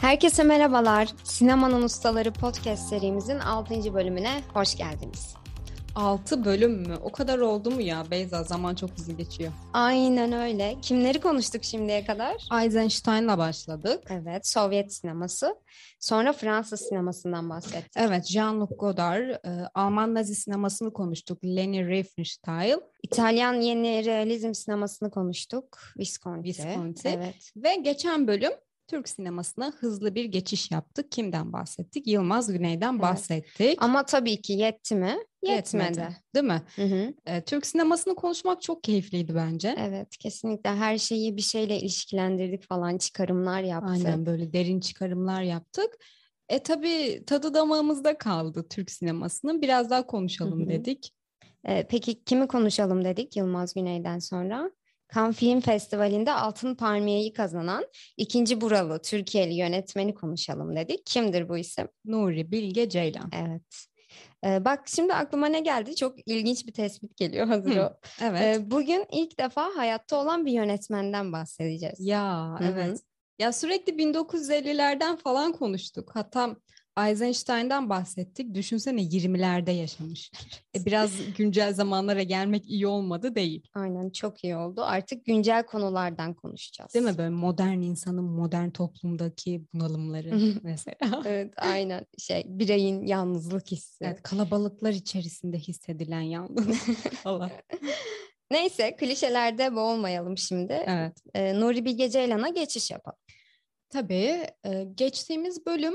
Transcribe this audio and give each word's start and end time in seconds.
Herkese 0.00 0.42
merhabalar. 0.42 1.08
Sinemanın 1.24 1.82
Ustaları 1.82 2.32
podcast 2.32 2.88
serimizin 2.88 3.38
6. 3.38 3.94
bölümüne 3.94 4.40
hoş 4.54 4.76
geldiniz. 4.76 5.34
6 5.94 6.44
bölüm 6.44 6.72
mü? 6.72 6.96
O 7.02 7.12
kadar 7.12 7.38
oldu 7.38 7.70
mu 7.70 7.80
ya 7.80 8.04
Beyza? 8.10 8.44
Zaman 8.44 8.74
çok 8.74 8.90
hızlı 8.90 9.12
geçiyor. 9.12 9.52
Aynen 9.72 10.32
öyle. 10.32 10.76
Kimleri 10.82 11.20
konuştuk 11.20 11.64
şimdiye 11.64 12.04
kadar? 12.04 12.62
Eisenstein'la 12.62 13.38
başladık. 13.38 14.04
Evet, 14.10 14.46
Sovyet 14.46 14.94
sineması. 14.94 15.54
Sonra 16.00 16.32
Fransız 16.32 16.80
sinemasından 16.80 17.50
bahsettik. 17.50 17.92
Evet, 17.96 18.24
Jean-Luc 18.30 18.76
Godard, 18.76 19.28
e, 19.30 19.68
Alman 19.74 20.14
Nazi 20.14 20.34
sinemasını 20.34 20.92
konuştuk. 20.92 21.44
Leni 21.44 21.88
Riefenstahl. 21.88 22.80
İtalyan 23.02 23.54
yeni 23.54 24.04
realizm 24.04 24.54
sinemasını 24.54 25.10
konuştuk. 25.10 25.78
Visconti. 25.98 26.44
Visconti. 26.48 27.08
Evet. 27.08 27.52
Ve 27.56 27.74
geçen 27.74 28.26
bölüm 28.26 28.52
Türk 28.88 29.08
sinemasına 29.08 29.72
hızlı 29.80 30.14
bir 30.14 30.24
geçiş 30.24 30.70
yaptık. 30.70 31.12
Kimden 31.12 31.52
bahsettik? 31.52 32.06
Yılmaz 32.06 32.52
Güney'den 32.52 32.92
Evet. 32.92 33.02
bahsettik. 33.02 33.82
Ama 33.82 34.06
tabii 34.06 34.42
ki 34.42 34.52
yetti 34.52 34.94
mi? 34.94 35.18
Yetmedi. 35.42 36.08
Değil 36.34 36.46
mi? 36.46 36.62
Hı 36.76 36.82
hı. 36.82 37.14
E, 37.26 37.44
Türk 37.44 37.66
sinemasını 37.66 38.14
konuşmak 38.14 38.62
çok 38.62 38.84
keyifliydi 38.84 39.34
bence. 39.34 39.76
Evet, 39.78 40.16
kesinlikle 40.16 40.70
her 40.70 40.98
şeyi 40.98 41.36
bir 41.36 41.42
şeyle 41.42 41.80
ilişkilendirdik 41.80 42.62
falan, 42.68 42.98
çıkarımlar 42.98 43.62
yaptık. 43.62 43.90
Aynen 43.90 44.26
böyle 44.26 44.52
derin 44.52 44.80
çıkarımlar 44.80 45.42
yaptık. 45.42 46.04
E 46.48 46.58
tabii 46.58 47.22
tadı 47.26 47.54
damağımızda 47.54 48.18
kaldı 48.18 48.66
Türk 48.70 48.90
sinemasının. 48.90 49.62
Biraz 49.62 49.90
daha 49.90 50.06
konuşalım 50.06 50.60
Hı 50.60 50.64
hı. 50.64 50.68
dedik. 50.68 51.12
Ee, 51.68 51.86
peki 51.88 52.24
kimi 52.24 52.48
konuşalım 52.48 53.04
dedik 53.04 53.36
Yılmaz 53.36 53.74
Güney'den 53.74 54.18
sonra? 54.18 54.70
Cannes 55.14 55.36
Film 55.36 55.60
Festivali'nde 55.60 56.32
Altın 56.32 56.74
Palmiye'yi 56.74 57.32
kazanan 57.32 57.86
ikinci 58.16 58.60
buralı 58.60 59.02
Türkiye'li 59.02 59.54
yönetmeni 59.54 60.14
konuşalım 60.14 60.76
dedik. 60.76 61.06
Kimdir 61.06 61.48
bu 61.48 61.58
isim? 61.58 61.88
Nuri 62.04 62.52
Bilge 62.52 62.88
Ceylan. 62.88 63.30
Evet. 63.32 63.88
Ee, 64.44 64.64
bak 64.64 64.88
şimdi 64.88 65.14
aklıma 65.14 65.46
ne 65.46 65.60
geldi? 65.60 65.96
Çok 65.96 66.28
ilginç 66.28 66.66
bir 66.66 66.72
tespit 66.72 67.16
geliyor 67.16 67.46
hazır 67.48 67.76
Hı, 67.76 67.82
o. 67.82 67.92
Evet. 68.22 68.42
Ee, 68.42 68.70
bugün 68.70 69.06
ilk 69.12 69.38
defa 69.38 69.70
hayatta 69.76 70.16
olan 70.16 70.46
bir 70.46 70.52
yönetmenden 70.52 71.32
bahsedeceğiz. 71.32 72.00
ya 72.00 72.54
Hı 72.58 72.64
hı. 72.64 72.72
evet. 72.72 73.00
Ya 73.38 73.52
sürekli 73.52 73.92
1950'lerden 73.92 75.16
falan 75.16 75.52
konuştuk. 75.52 76.10
Hatta 76.14 76.56
Eisenstein'dan 77.06 77.88
bahsettik. 77.88 78.54
Düşünsene 78.54 79.02
20'lerde 79.02 79.70
yaşamış. 79.70 80.30
E, 80.76 80.84
biraz 80.86 81.12
güncel 81.36 81.74
zamanlara 81.74 82.22
gelmek 82.22 82.70
iyi 82.70 82.86
olmadı 82.86 83.34
değil. 83.34 83.68
Aynen 83.74 84.10
çok 84.10 84.44
iyi 84.44 84.56
oldu. 84.56 84.82
Artık 84.84 85.24
güncel 85.24 85.66
konulardan 85.66 86.34
konuşacağız. 86.34 86.94
Değil 86.94 87.04
mi 87.04 87.18
böyle 87.18 87.30
modern 87.30 87.80
insanın 87.80 88.24
modern 88.24 88.70
toplumdaki 88.70 89.64
bunalımları 89.74 90.40
mesela. 90.62 91.22
Evet 91.26 91.52
aynen 91.56 92.06
şey 92.18 92.44
bireyin 92.46 93.06
yalnızlık 93.06 93.72
hissi. 93.72 94.04
Evet, 94.04 94.22
kalabalıklar 94.22 94.92
içerisinde 94.92 95.58
hissedilen 95.58 96.20
yalnız. 96.20 96.76
Allah. 97.24 97.50
Neyse 98.50 98.96
klişelerde 98.96 99.74
boğulmayalım 99.74 100.38
şimdi. 100.38 100.84
Evet. 100.86 101.18
Ee, 101.34 101.60
Nuri 101.60 101.84
Bilge 101.84 102.10
Ceylan'a 102.10 102.48
geçiş 102.48 102.90
yapalım. 102.90 103.18
Tabii 103.90 104.46
e, 104.64 104.84
geçtiğimiz 104.94 105.66
bölüm 105.66 105.94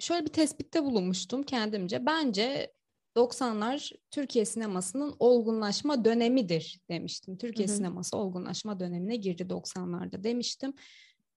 şöyle 0.00 0.24
bir 0.24 0.32
tespitte 0.32 0.84
bulunmuştum 0.84 1.42
kendimce. 1.42 2.06
Bence 2.06 2.72
90'lar 3.16 3.92
Türkiye 4.10 4.44
sinemasının 4.44 5.16
olgunlaşma 5.18 6.04
dönemidir 6.04 6.80
demiştim. 6.90 7.36
Türkiye 7.38 7.68
Hı 7.68 7.72
hı. 7.72 7.76
sineması 7.76 8.16
olgunlaşma 8.16 8.80
dönemine 8.80 9.16
girdi 9.16 9.42
90'larda 9.42 10.24
demiştim. 10.24 10.72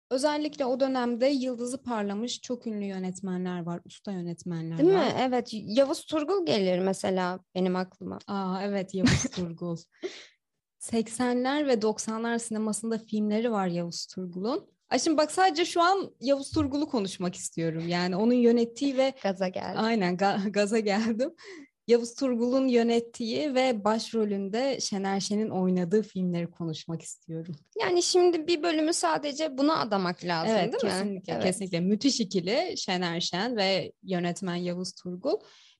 Özellikle 0.09 0.65
o 0.65 0.79
dönemde 0.79 1.27
yıldızı 1.27 1.83
parlamış 1.83 2.41
çok 2.41 2.67
ünlü 2.67 2.85
yönetmenler 2.85 3.63
var, 3.63 3.81
usta 3.85 4.11
yönetmenler 4.11 4.77
Değil 4.77 4.89
var. 4.89 5.05
mi? 5.05 5.13
Evet. 5.19 5.49
Yavuz 5.51 6.05
Turgul 6.05 6.45
gelir 6.45 6.79
mesela 6.79 7.39
benim 7.55 7.75
aklıma. 7.75 8.19
Aa 8.27 8.63
evet 8.63 8.93
Yavuz 8.93 9.23
Turgul. 9.23 9.77
80'ler 10.79 11.67
ve 11.67 11.73
90'lar 11.73 12.39
sinemasında 12.39 12.97
filmleri 12.97 13.51
var 13.51 13.67
Yavuz 13.67 14.05
Turgul'un. 14.05 14.72
Ay 14.93 14.99
şimdi 14.99 15.17
bak 15.17 15.31
sadece 15.31 15.65
şu 15.65 15.81
an 15.81 16.11
Yavuz 16.19 16.51
Turgul'u 16.51 16.87
konuşmak 16.89 17.35
istiyorum. 17.35 17.87
Yani 17.87 18.15
onun 18.15 18.33
yönettiği 18.33 18.97
ve 18.97 19.13
Gaza 19.23 19.47
geldi. 19.47 19.77
aynen 19.77 20.15
ga- 20.15 20.51
gaza 20.51 20.79
geldim. 20.79 21.33
Yavuz 21.87 22.15
Turgul'un 22.15 22.67
yönettiği 22.67 23.55
ve 23.55 23.83
başrolünde 23.83 24.79
Şener 24.79 25.19
Şen'in 25.19 25.49
oynadığı 25.49 26.01
filmleri 26.01 26.51
konuşmak 26.51 27.01
istiyorum. 27.01 27.55
Yani 27.81 28.03
şimdi 28.03 28.47
bir 28.47 28.63
bölümü 28.63 28.93
sadece 28.93 29.57
buna 29.57 29.79
adamak 29.79 30.23
lazım 30.23 30.55
evet 30.59 30.73
değil 30.73 30.83
mi? 30.83 30.89
kesinlikle 30.99 31.33
Evet. 31.33 31.43
kesinlikle 31.43 31.79
müthiş 31.79 32.19
ikili 32.19 32.77
Şener 32.77 33.19
Şen 33.19 33.57
ve 33.57 33.91
yönetmen 34.03 34.55
Yavuz 34.55 34.93
Turgul. 34.93 35.35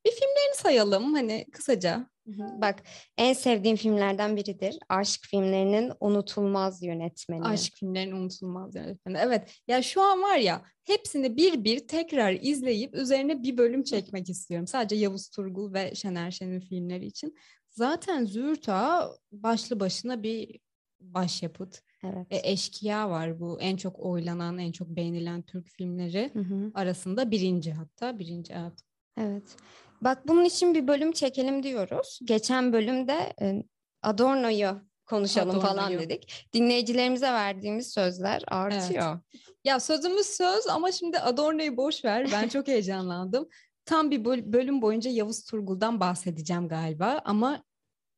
Bir 0.06 0.12
filmlerini 0.12 0.56
sayalım 0.56 1.14
hani 1.14 1.46
kısaca. 1.52 2.14
Bak 2.62 2.84
en 3.18 3.34
sevdiğim 3.34 3.78
filmlerden 3.78 4.36
biridir. 4.36 4.80
Aşk 4.90 5.22
filmlerinin 5.24 5.92
unutulmaz 6.00 6.84
yönetmeni. 6.84 7.44
Aşk 7.44 7.74
filmlerinin 7.76 8.16
unutulmaz 8.16 8.76
yönetmeni. 8.76 9.18
Evet 9.22 9.62
ya 9.68 9.82
şu 9.82 10.02
an 10.02 10.22
var 10.22 10.38
ya 10.38 10.62
hepsini 10.84 11.38
bir 11.38 11.64
bir 11.64 11.88
tekrar 11.88 12.34
izleyip 12.34 12.96
üzerine 12.96 13.44
bir 13.44 13.58
bölüm 13.58 13.84
çekmek 13.84 14.30
istiyorum. 14.30 14.68
Sadece 14.68 14.96
Yavuz 14.96 15.30
Turgul 15.30 15.74
ve 15.74 15.96
Şener 15.96 16.32
Şen'in 16.32 16.60
filmleri 16.60 17.06
için. 17.06 17.36
Zaten 17.70 18.26
Züğürt 18.26 18.70
Ağa 18.70 19.10
başlı 19.32 19.80
başına 19.80 20.24
bir 20.24 20.60
başyapıt. 21.00 21.82
Evet. 22.04 22.28
E, 22.30 22.52
Eşkıya 22.52 23.10
var 23.10 23.40
bu 23.40 23.62
en 23.62 23.78
çok 23.78 24.00
oylanan, 24.00 24.58
en 24.58 24.72
çok 24.72 24.88
beğenilen 24.88 25.42
Türk 25.42 25.68
filmleri 25.68 26.32
Hı 26.34 26.40
hı. 26.40 26.72
arasında 26.74 27.32
birinci 27.32 27.72
hatta 27.72 28.20
birinci 28.20 28.54
evet. 28.54 28.84
Evet. 29.18 29.56
Bak 30.04 30.28
bunun 30.28 30.46
için 30.46 30.74
bir 30.74 30.88
bölüm 30.88 31.12
çekelim 31.12 31.64
diyoruz. 31.64 32.20
Geçen 32.24 32.74
bölümde 32.74 33.34
e, 33.42 33.64
Adorno'yu 34.02 34.82
konuşalım 35.06 35.60
falan 35.62 35.78
Adorno'yu. 35.78 36.00
dedik. 36.00 36.50
Dinleyicilerimize 36.54 37.32
verdiğimiz 37.32 37.94
sözler 37.94 38.44
artıyor. 38.48 39.20
Ya 39.64 39.80
sözümüz 39.80 40.26
söz 40.26 40.68
ama 40.68 40.92
şimdi 40.92 41.20
Adorno'yu 41.20 41.78
boş 41.78 42.06
ver. 42.06 42.30
Ben 42.32 42.48
çok 42.48 42.68
heyecanlandım. 42.74 43.50
Tam 43.86 44.12
bir 44.12 44.26
böl- 44.26 44.54
bölüm 44.54 44.82
boyunca 44.82 45.12
Yavuz 45.12 45.44
Turgul'dan 45.46 46.00
bahsedeceğim 46.00 46.68
galiba 46.68 47.22
ama 47.26 47.64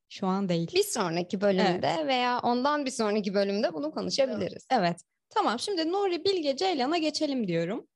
şu 0.09 0.27
an 0.27 0.49
değil. 0.49 0.71
Bir 0.75 0.83
sonraki 0.83 1.41
bölümde 1.41 2.07
veya 2.07 2.39
ondan 2.39 2.85
bir 2.85 2.91
sonraki 2.91 3.33
bölümde 3.33 3.73
bunu 3.73 3.91
konuşabiliriz. 3.91 4.67
Evet. 4.71 5.01
Tamam 5.29 5.59
şimdi 5.59 5.91
Nuri 5.91 6.25
Bilge 6.25 6.55
Ceylan'a 6.55 6.97
geçelim 6.97 7.47
diyorum. 7.47 7.87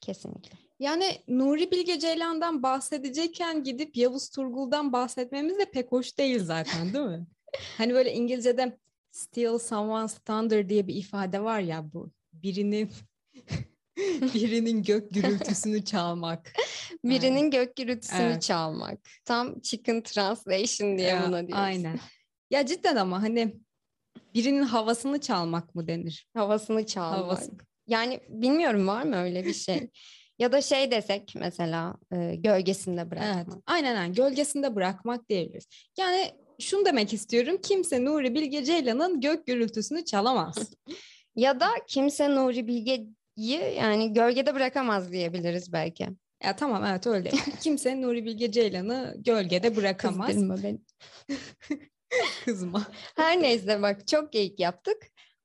Kesinlikle. 0.00 0.65
Yani 0.78 1.22
Nuri 1.28 1.70
Bilge 1.70 1.98
Ceylan'dan 1.98 2.62
bahsedecekken 2.62 3.62
gidip 3.62 3.96
Yavuz 3.96 4.28
Turgul'dan 4.28 4.92
bahsetmemiz 4.92 5.58
de 5.58 5.64
pek 5.70 5.92
hoş 5.92 6.18
değil 6.18 6.44
zaten 6.44 6.94
değil 6.94 7.04
mi? 7.04 7.26
hani 7.78 7.94
böyle 7.94 8.12
İngilizce'de 8.12 8.78
steal 9.10 9.58
someone's 9.58 10.18
thunder 10.18 10.68
diye 10.68 10.86
bir 10.86 10.94
ifade 10.94 11.42
var 11.42 11.60
ya 11.60 11.92
bu. 11.92 12.10
Birinin 12.32 12.90
birinin 14.34 14.82
gök 14.82 15.10
gürültüsünü 15.10 15.84
çalmak. 15.84 16.52
Birinin 17.04 17.50
gök 17.50 17.76
gürültüsünü 17.76 18.18
Evet. 18.22 18.42
çalmak. 18.42 18.98
Tam 19.24 19.60
chicken 19.60 20.02
translation 20.02 20.98
diye 20.98 21.08
Ya, 21.08 21.26
buna 21.26 21.46
diyoruz. 21.46 21.64
Aynen. 21.64 21.98
Ya 22.50 22.66
cidden 22.66 22.96
ama 22.96 23.22
hani 23.22 23.56
birinin 24.34 24.62
havasını 24.62 25.20
çalmak 25.20 25.74
mı 25.74 25.88
denir? 25.88 26.28
Havasını 26.34 26.86
çalmak. 26.86 27.18
Havası. 27.18 27.52
Yani 27.86 28.20
bilmiyorum 28.28 28.86
var 28.86 29.02
mı 29.02 29.16
öyle 29.16 29.44
bir 29.44 29.54
şey? 29.54 29.90
Ya 30.38 30.52
da 30.52 30.60
şey 30.60 30.90
desek 30.90 31.34
mesela 31.36 31.94
e, 32.12 32.34
gölgesinde 32.36 33.10
bırakmak. 33.10 33.36
Evet. 33.36 33.62
Aynen 33.66 33.96
aynen. 33.96 34.14
Gölgesinde 34.14 34.74
bırakmak 34.74 35.28
diyebiliriz. 35.28 35.66
Yani 35.98 36.30
şunu 36.60 36.84
demek 36.84 37.12
istiyorum. 37.12 37.56
Kimse 37.62 38.04
Nuri 38.04 38.34
Bilge 38.34 38.64
Ceylan'ın 38.64 39.20
gök 39.20 39.46
gürültüsünü 39.46 40.04
çalamaz. 40.04 40.54
Ya 41.36 41.60
da 41.60 41.68
kimse 41.88 42.30
Nuri 42.34 42.66
Bilge'yi 42.66 43.74
yani 43.76 44.12
gölgede 44.12 44.54
bırakamaz 44.54 45.12
diyebiliriz 45.12 45.72
belki. 45.72 46.08
ya 46.44 46.56
tamam 46.56 46.84
evet 46.84 47.06
öyle. 47.06 47.30
Kimse 47.62 48.02
Nuri 48.02 48.24
Bilge 48.24 48.52
Ceylan'ı 48.52 49.14
gölgede 49.18 49.76
bırakamaz. 49.76 50.26
Kızdırma 50.26 50.56
beni. 50.62 50.78
Kızma. 52.44 52.86
Her 53.16 53.42
neyse 53.42 53.82
bak 53.82 54.06
çok 54.08 54.32
geyik 54.32 54.60
yaptık. 54.60 54.96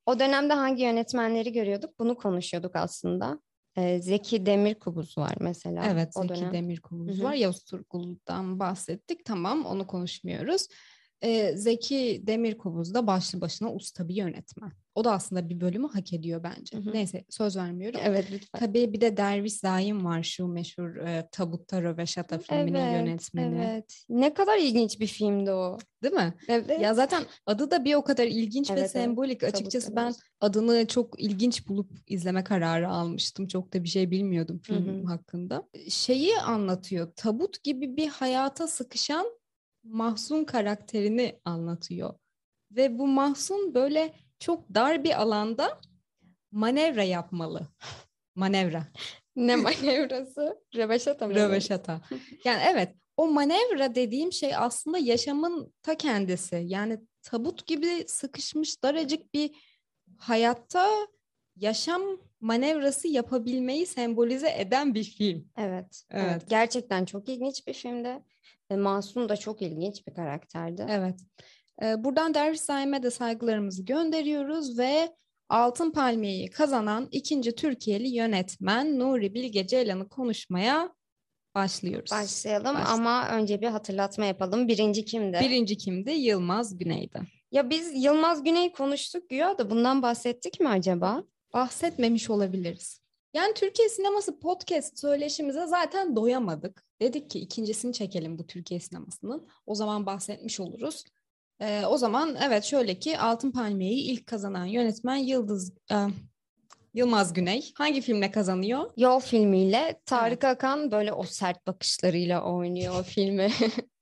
O 0.05 0.19
dönemde 0.19 0.53
hangi 0.53 0.83
yönetmenleri 0.83 1.51
görüyorduk? 1.51 1.99
Bunu 1.99 2.15
konuşuyorduk 2.17 2.75
aslında. 2.75 3.39
Ee, 3.77 4.01
Zeki 4.01 4.45
Demirkubuz 4.45 5.17
var 5.17 5.35
mesela. 5.39 5.85
Evet 5.85 6.11
o 6.15 6.21
Zeki 6.21 6.35
dönem. 6.35 6.53
Demirkubuz 6.53 7.17
Hı 7.17 7.21
hı. 7.21 7.23
var. 7.23 7.33
Yavuz 7.33 7.63
Turgul'dan 7.63 8.59
bahsettik. 8.59 9.25
Tamam 9.25 9.65
onu 9.65 9.87
konuşmuyoruz. 9.87 10.67
E, 11.21 11.57
Zeki 11.57 12.23
Demirkubuz 12.27 12.93
da 12.93 13.07
başlı 13.07 13.41
başına 13.41 13.73
usta 13.73 14.07
bir 14.07 14.15
yönetmen. 14.15 14.71
O 14.95 15.03
da 15.03 15.11
aslında 15.11 15.49
bir 15.49 15.61
bölümü 15.61 15.87
hak 15.87 16.13
ediyor 16.13 16.43
bence. 16.43 16.77
Hı 16.77 16.81
hı. 16.81 16.93
Neyse 16.93 17.25
söz 17.29 17.57
vermiyorum. 17.57 17.99
Evet 18.03 18.25
lütfen. 18.31 18.59
Tabii 18.59 18.93
bir 18.93 19.01
de 19.01 19.17
Derviş 19.17 19.53
Zaim 19.53 20.05
var 20.05 20.23
şu 20.23 20.47
meşhur 20.47 20.95
e, 20.95 21.29
Tabutta 21.31 21.81
Röveşata 21.81 22.37
filminin 22.39 22.79
Evet, 22.79 22.93
yönetmeni. 22.93 23.65
Evet. 23.71 24.05
Ne 24.09 24.33
kadar 24.33 24.57
ilginç 24.57 24.99
bir 24.99 25.07
filmdi 25.07 25.51
o. 25.51 25.77
Değil 26.03 26.13
mi? 26.13 26.33
Evet. 26.47 26.81
Ya 26.81 26.93
zaten 26.93 27.23
adı 27.45 27.71
da 27.71 27.85
bir 27.85 27.95
o 27.95 28.03
kadar 28.03 28.25
ilginç 28.25 28.69
ve 28.69 28.73
Evet, 28.73 28.81
evet. 28.81 28.91
sembolik. 28.91 29.39
Tabutta 29.39 29.57
Açıkçası 29.57 29.95
ben 29.95 30.13
adını 30.39 30.87
çok 30.87 31.21
ilginç 31.21 31.67
bulup 31.67 31.91
izleme 32.07 32.43
kararı 32.43 32.89
almıştım. 32.89 33.47
Çok 33.47 33.73
da 33.73 33.83
bir 33.83 33.89
şey 33.89 34.11
bilmiyordum 34.11 34.61
Hı 34.67 34.73
film 34.73 35.03
hı. 35.03 35.07
hakkında. 35.07 35.63
Şeyi 35.89 36.37
anlatıyor. 36.37 37.11
Tabut 37.15 37.63
gibi 37.63 37.97
bir 37.97 38.07
hayata 38.07 38.67
sıkışan 38.67 39.40
Mahsun 39.83 40.43
karakterini 40.43 41.39
anlatıyor. 41.45 42.13
Ve 42.71 42.99
bu 42.99 43.07
Mahsun 43.07 43.73
böyle 43.73 44.13
çok 44.39 44.73
dar 44.75 45.03
bir 45.03 45.21
alanda 45.21 45.81
manevra 46.51 47.03
yapmalı. 47.03 47.67
Manevra. 48.35 48.87
Ne 49.35 49.55
manevrası? 49.55 50.61
Röveşata 50.75 51.27
mı? 51.27 51.35
Röveşata. 51.35 52.01
Yani 52.45 52.61
evet 52.65 52.95
o 53.17 53.27
manevra 53.27 53.95
dediğim 53.95 54.31
şey 54.31 54.55
aslında 54.55 54.97
yaşamın 54.97 55.73
ta 55.83 55.97
kendisi. 55.97 56.63
Yani 56.65 56.99
tabut 57.21 57.67
gibi 57.67 58.03
sıkışmış 58.07 58.83
daracık 58.83 59.33
bir 59.33 59.51
hayatta 60.17 60.89
yaşam 61.55 62.01
manevrası 62.39 63.07
yapabilmeyi 63.07 63.85
sembolize 63.85 64.53
eden 64.57 64.93
bir 64.93 65.03
film. 65.03 65.49
Evet, 65.57 66.03
Evet. 66.09 66.25
evet. 66.31 66.49
Gerçekten 66.49 67.05
çok 67.05 67.29
ilginç 67.29 67.67
bir 67.67 67.73
filmdi. 67.73 68.23
Masum 68.75 69.29
da 69.29 69.37
çok 69.37 69.61
ilginç 69.61 70.07
bir 70.07 70.13
karakterdi. 70.13 70.85
Evet. 70.89 71.19
Buradan 72.03 72.33
Derviş 72.33 72.61
Zaim'e 72.61 73.03
de 73.03 73.11
saygılarımızı 73.11 73.85
gönderiyoruz 73.85 74.79
ve 74.79 75.15
Altın 75.49 75.91
Palmiye'yi 75.91 76.49
kazanan 76.49 77.07
ikinci 77.11 77.55
Türkiye'li 77.55 78.07
yönetmen 78.07 78.99
Nuri 78.99 79.33
Bilge 79.33 79.67
Ceylan'ı 79.67 80.09
konuşmaya 80.09 80.93
başlıyoruz. 81.55 82.11
Başlayalım 82.11 82.75
Başla. 82.75 82.93
ama 82.93 83.29
önce 83.29 83.61
bir 83.61 83.67
hatırlatma 83.67 84.25
yapalım. 84.25 84.67
Birinci 84.67 85.05
kimdi? 85.05 85.39
Birinci 85.41 85.77
kimdi? 85.77 86.11
Yılmaz 86.11 86.77
Güney'di. 86.77 87.19
Ya 87.51 87.69
biz 87.69 88.03
Yılmaz 88.03 88.43
Güney 88.43 88.71
konuştuk 88.71 89.29
güya 89.29 89.57
da 89.57 89.69
bundan 89.69 90.01
bahsettik 90.01 90.59
mi 90.59 90.67
acaba? 90.69 91.23
bahsetmemiş 91.53 92.29
olabiliriz. 92.29 93.01
Yani 93.33 93.53
Türkiye 93.53 93.89
sineması 93.89 94.39
podcast 94.39 94.99
söyleşimize 94.99 95.67
zaten 95.67 96.15
doyamadık. 96.15 96.85
Dedik 97.01 97.29
ki 97.29 97.39
ikincisini 97.39 97.93
çekelim 97.93 98.37
bu 98.37 98.47
Türkiye 98.47 98.79
sinemasının. 98.79 99.47
O 99.65 99.75
zaman 99.75 100.05
bahsetmiş 100.05 100.59
oluruz. 100.59 101.03
Ee, 101.59 101.85
o 101.85 101.97
zaman 101.97 102.37
evet 102.43 102.63
şöyle 102.63 102.99
ki 102.99 103.19
Altın 103.19 103.51
Palmiye'yi 103.51 104.11
ilk 104.11 104.27
kazanan 104.27 104.65
yönetmen 104.65 105.15
Yıldız 105.15 105.73
e, 105.91 105.95
Yılmaz 106.93 107.33
Güney. 107.33 107.71
Hangi 107.75 108.01
filmle 108.01 108.31
kazanıyor? 108.31 108.91
Yol 108.97 109.19
filmiyle 109.19 110.01
Tarık 110.05 110.43
Akan 110.43 110.91
böyle 110.91 111.13
o 111.13 111.23
sert 111.23 111.67
bakışlarıyla 111.67 112.43
oynuyor 112.43 112.99
o 112.99 113.03
filmi. 113.03 113.51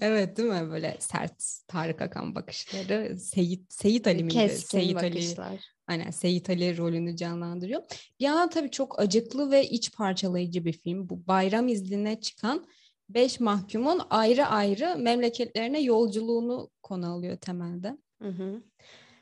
Evet 0.00 0.36
değil 0.36 0.48
mi? 0.48 0.70
Böyle 0.70 0.96
sert 1.00 1.44
Tarık 1.68 2.02
Akan 2.02 2.34
bakışları. 2.34 3.18
Seyit, 3.18 3.72
Seyit 3.72 4.06
Ali 4.06 4.24
miydi? 4.24 4.34
Keskin 4.34 4.78
Seyit 4.78 4.96
Ali. 4.96 5.14
bakışlar. 5.14 5.64
Aynen 5.86 6.10
Seyit 6.10 6.50
Ali 6.50 6.76
rolünü 6.76 7.16
canlandırıyor. 7.16 7.82
Bir 8.20 8.24
yandan 8.24 8.50
tabii 8.50 8.70
çok 8.70 9.00
acıklı 9.00 9.50
ve 9.50 9.68
iç 9.68 9.92
parçalayıcı 9.96 10.64
bir 10.64 10.72
film. 10.72 11.08
Bu 11.08 11.26
bayram 11.26 11.68
izline 11.68 12.20
çıkan 12.20 12.66
beş 13.08 13.40
mahkumun 13.40 14.00
ayrı 14.10 14.46
ayrı 14.46 14.96
memleketlerine 14.98 15.80
yolculuğunu 15.80 16.70
konu 16.82 17.12
alıyor 17.12 17.36
temelde. 17.36 17.98
Hı 18.22 18.28
hı. 18.28 18.62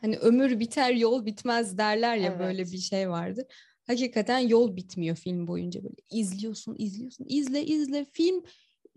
Hani 0.00 0.16
ömür 0.18 0.60
biter 0.60 0.92
yol 0.94 1.26
bitmez 1.26 1.78
derler 1.78 2.16
ya 2.16 2.38
böyle 2.38 2.62
Evet. 2.62 2.72
bir 2.72 2.78
şey 2.78 3.10
vardır. 3.10 3.44
Hakikaten 3.86 4.38
yol 4.38 4.76
bitmiyor 4.76 5.16
film 5.16 5.46
boyunca 5.46 5.82
böyle 5.82 5.94
izliyorsun 6.10 6.76
izliyorsun 6.78 7.26
izle 7.28 7.64
izle 7.64 8.04
film 8.12 8.44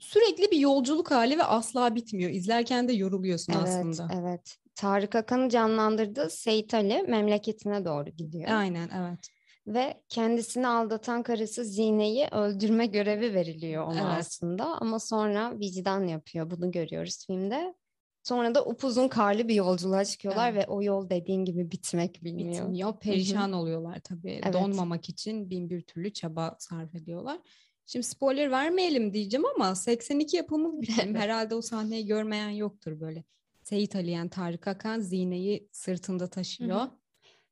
sürekli 0.04 0.52
bir 0.52 0.58
yolculuk 0.60 1.12
hali 1.12 1.38
ve 1.38 1.44
asla 1.44 1.96
bitmiyor. 1.96 2.32
İzlerken 2.32 2.88
de 2.88 2.94
yoruluyorsun 2.94 3.54
Evet, 3.54 3.64
aslında. 3.68 4.08
evet. 4.14 4.58
Tarık 4.76 5.16
Akan'ı 5.16 5.50
canlandırdığı 5.50 6.30
Seyit 6.30 6.74
Ali 6.74 7.02
memleketine 7.08 7.86
doğru 7.86 8.10
gidiyor. 8.10 8.50
Aynen 8.52 8.90
evet. 8.98 9.20
Ve 9.68 10.02
kendisini 10.10 10.68
aldatan 10.68 11.24
karısı 11.24 11.66
Zine'yi 11.66 12.28
öldürme 12.32 12.86
görevi 12.86 13.34
veriliyor 13.34 13.84
ona 13.84 14.00
Evet. 14.00 14.20
aslında. 14.20 14.66
Ama 14.66 15.00
sonra 15.00 15.60
vicdan 15.60 16.08
yapıyor. 16.08 16.52
Bunu 16.52 16.72
görüyoruz 16.72 17.26
filmde. 17.28 17.74
Sonra 18.24 18.56
da 18.56 18.66
upuzun 18.66 19.08
karlı 19.08 19.48
bir 19.48 19.56
yolculuğa 19.56 20.06
çıkıyorlar 20.06 20.52
Evet. 20.52 20.64
ve 20.64 20.72
o 20.72 20.84
yol 20.84 21.10
dediğin 21.10 21.46
gibi 21.46 21.72
bitmek 21.72 22.24
bilmiyor. 22.24 22.64
Bitmiyor. 22.64 23.00
Perişan 23.00 23.54
oluyorlar 23.54 24.00
tabii. 24.04 24.40
Evet. 24.44 24.54
Donmamak 24.54 25.10
için 25.10 25.50
bin 25.50 25.70
bir 25.70 25.82
türlü 25.82 26.14
çaba 26.14 26.56
sarf 26.60 26.96
ediyorlar. 26.96 27.40
Şimdi 27.86 28.06
spoiler 28.06 28.52
vermeyelim 28.52 29.14
diyeceğim 29.14 29.46
ama 29.56 29.76
82 29.76 30.38
yapımı 30.38 30.82
bir 30.82 30.88
film. 30.88 31.10
Evet. 31.10 31.22
Herhalde 31.22 31.56
o 31.56 31.62
sahneyi 31.62 32.06
görmeyen 32.06 32.50
yoktur 32.50 33.00
böyle. 33.00 33.24
Seyit 33.64 33.96
Aliyen 33.96 34.28
Tarık 34.28 34.68
Akan 34.68 35.00
Zine'yi 35.00 35.68
sırtında 35.72 36.28
taşıyor. 36.28 36.82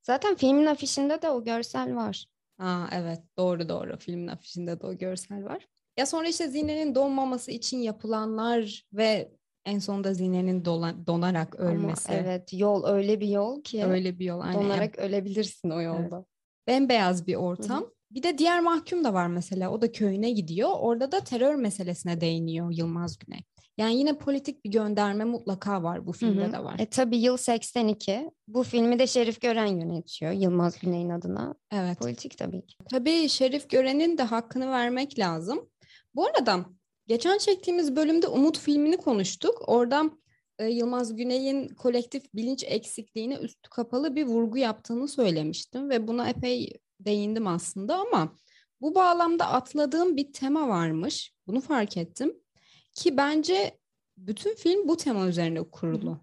Zaten 0.03 0.35
filmin 0.35 0.65
afişinde 0.65 1.21
de 1.21 1.29
o 1.29 1.43
görsel 1.43 1.95
var. 1.95 2.25
Aa, 2.59 2.85
evet 2.91 3.19
doğru 3.37 3.69
doğru 3.69 3.97
filmin 3.97 4.27
afişinde 4.27 4.81
de 4.81 4.85
o 4.87 4.93
görsel 4.97 5.43
var. 5.45 5.67
Ya 5.97 6.05
sonra 6.05 6.27
işte 6.27 6.47
Zine'nin 6.47 6.95
donmaması 6.95 7.51
için 7.51 7.77
yapılanlar 7.77 8.85
ve 8.93 9.31
en 9.65 9.79
sonunda 9.79 10.13
Zine'nin 10.13 10.65
donarak 11.07 11.55
ölmesi. 11.55 12.11
Ama 12.11 12.19
evet 12.21 12.53
yol 12.53 12.85
öyle 12.87 13.19
bir 13.19 13.27
yol 13.27 13.63
ki 13.63 13.85
Öyle 13.85 14.19
bir 14.19 14.25
yol. 14.25 14.39
Aynen. 14.39 14.61
donarak 14.61 14.99
ölebilirsin 14.99 15.69
o 15.69 15.81
yolda. 15.81 16.25
bembeyaz 16.67 17.27
bir 17.27 17.35
ortam. 17.35 17.91
Bir 18.11 18.23
de 18.23 18.37
diğer 18.37 18.59
mahkum 18.59 19.03
da 19.03 19.13
var 19.13 19.27
mesela. 19.27 19.71
O 19.71 19.81
da 19.81 19.91
köyüne 19.91 20.31
gidiyor. 20.31 20.69
Orada 20.79 21.11
da 21.11 21.19
terör 21.19 21.55
meselesine 21.55 22.21
değiniyor 22.21 22.71
Yılmaz 22.71 23.17
Güney. 23.19 23.39
Yani 23.77 23.95
yine 23.97 24.17
politik 24.17 24.65
bir 24.65 24.71
gönderme 24.71 25.23
mutlaka 25.23 25.83
var 25.83 26.07
bu 26.07 26.13
filmde 26.13 26.47
hı. 26.47 26.51
de 26.51 26.63
var. 26.63 26.75
E 26.79 26.85
tabii 26.85 27.17
yıl 27.17 27.37
82. 27.37 28.31
Bu 28.47 28.63
filmi 28.63 28.99
de 28.99 29.07
Şerif 29.07 29.41
Gören 29.41 29.65
yönetiyor 29.65 30.31
Yılmaz 30.31 30.79
Güney'in 30.79 31.09
adına. 31.09 31.55
Evet. 31.71 31.99
Politik 31.99 32.37
tabii 32.37 32.65
ki. 32.65 32.75
Tabii 32.89 33.29
Şerif 33.29 33.69
Gören'in 33.69 34.17
de 34.17 34.23
hakkını 34.23 34.71
vermek 34.71 35.19
lazım. 35.19 35.69
Bu 36.15 36.25
arada 36.25 36.65
geçen 37.07 37.37
çektiğimiz 37.37 37.95
bölümde 37.95 38.27
Umut 38.27 38.59
filmini 38.59 38.97
konuştuk. 38.97 39.69
Oradan 39.69 40.21
e, 40.59 40.65
Yılmaz 40.65 41.15
Güney'in 41.15 41.67
kolektif 41.67 42.33
bilinç 42.33 42.63
eksikliğine 42.67 43.35
üstü 43.35 43.69
kapalı 43.69 44.15
bir 44.15 44.25
vurgu 44.25 44.57
yaptığını 44.57 45.07
söylemiştim 45.07 45.89
ve 45.89 46.07
buna 46.07 46.29
epey 46.29 46.73
değindim 47.05 47.47
aslında 47.47 47.95
ama 47.95 48.35
bu 48.81 48.95
bağlamda 48.95 49.47
atladığım 49.47 50.17
bir 50.17 50.33
tema 50.33 50.67
varmış. 50.67 51.33
Bunu 51.47 51.61
fark 51.61 51.97
ettim. 51.97 52.33
Ki 52.93 53.17
bence 53.17 53.77
bütün 54.17 54.55
film 54.55 54.87
bu 54.87 54.97
tema 54.97 55.27
üzerine 55.27 55.63
kurulu. 55.63 56.19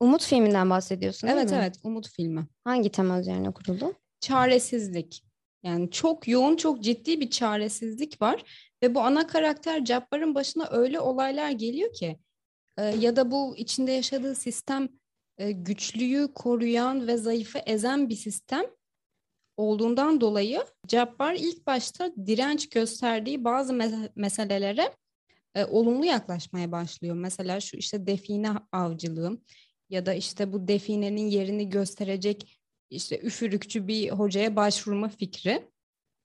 Umut 0.00 0.24
filminden 0.24 0.70
bahsediyorsun 0.70 1.28
değil 1.28 1.38
Evet 1.40 1.50
mi? 1.50 1.56
evet 1.60 1.78
Umut 1.82 2.08
filmi. 2.08 2.46
Hangi 2.64 2.90
tema 2.90 3.20
üzerine 3.20 3.52
kuruldu? 3.52 3.92
çaresizlik. 4.20 5.22
Yani 5.62 5.90
çok 5.90 6.28
yoğun, 6.28 6.56
çok 6.56 6.82
ciddi 6.82 7.20
bir 7.20 7.30
çaresizlik 7.30 8.22
var 8.22 8.44
ve 8.82 8.94
bu 8.94 9.00
ana 9.00 9.26
karakter 9.26 9.84
Cabbar'ın 9.84 10.34
başına 10.34 10.68
öyle 10.70 11.00
olaylar 11.00 11.50
geliyor 11.50 11.92
ki 11.92 12.18
e, 12.78 12.84
ya 12.84 13.16
da 13.16 13.30
bu 13.30 13.56
içinde 13.56 13.92
yaşadığı 13.92 14.34
sistem 14.34 14.88
e, 15.38 15.52
güçlüyü 15.52 16.32
koruyan 16.34 17.06
ve 17.06 17.16
zayıfı 17.16 17.58
ezen 17.58 18.08
bir 18.08 18.14
sistem 18.16 18.64
olduğundan 19.56 20.20
dolayı 20.20 20.64
Cabbar 20.86 21.34
ilk 21.34 21.66
başta 21.66 22.12
direnç 22.26 22.68
gösterdiği 22.68 23.44
bazı 23.44 23.72
me- 23.72 24.10
meselelere 24.16 24.92
e, 25.54 25.64
olumlu 25.64 26.04
yaklaşmaya 26.04 26.72
başlıyor. 26.72 27.16
Mesela 27.16 27.60
şu 27.60 27.76
işte 27.76 28.06
define 28.06 28.50
avcılığı 28.72 29.38
ya 29.90 30.06
da 30.06 30.14
işte 30.14 30.52
bu 30.52 30.68
definenin 30.68 31.26
yerini 31.26 31.68
gösterecek 31.68 32.60
işte 32.90 33.20
üfürükçü 33.20 33.88
bir 33.88 34.10
hocaya 34.10 34.56
başvurma 34.56 35.08
fikri 35.08 35.68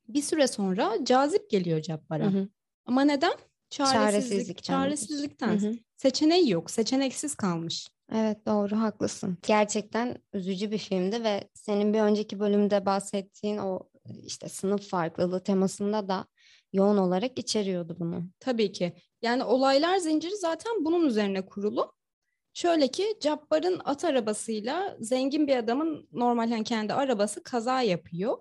bir 0.08 0.22
süre 0.22 0.48
sonra 0.48 0.98
cazip 1.04 1.50
geliyor 1.50 1.82
Cabbar'a. 1.82 2.26
Hı 2.34 2.38
hı. 2.40 2.48
Ama 2.86 3.02
neden? 3.02 3.34
Çaresizlik, 3.70 4.04
Çaresizlikten. 4.64 4.74
çaresizlikten. 4.74 5.60
Hı 5.60 5.68
hı. 5.68 5.74
Seçeneği 5.98 6.50
yok, 6.50 6.72
seçeneksiz 6.72 7.36
kalmış. 7.36 7.88
Evet 8.16 8.46
doğru 8.46 8.76
haklısın. 8.80 9.38
Gerçekten 9.48 10.18
üzücü 10.34 10.72
bir 10.72 10.78
filmdi 10.78 11.24
ve 11.24 11.50
senin 11.54 11.94
bir 11.94 12.00
önceki 12.00 12.40
bölümde 12.40 12.86
bahsettiğin 12.86 13.58
o 13.58 13.80
işte 14.26 14.50
sınıf 14.50 14.90
farklılığı 14.90 15.44
temasında 15.44 16.08
da 16.08 16.26
yoğun 16.74 16.98
olarak 16.98 17.40
içeriyordu 17.40 17.96
bunu. 18.00 18.24
Tabii 18.40 18.72
ki. 18.72 18.94
Yani 19.22 19.44
olaylar 19.44 19.98
zinciri 19.98 20.38
zaten 20.38 20.86
bunun 20.86 21.08
üzerine 21.08 21.46
kurulu. 21.46 21.94
Şöyle 22.54 22.88
ki 22.88 23.18
Cabbar'ın 23.22 23.82
at 23.86 24.06
arabasıyla 24.06 24.98
zengin 25.00 25.48
bir 25.48 25.56
adamın 25.56 26.08
normalden 26.12 26.64
kendi 26.64 26.94
arabası 26.94 27.44
kaza 27.44 27.82
yapıyor. 27.82 28.38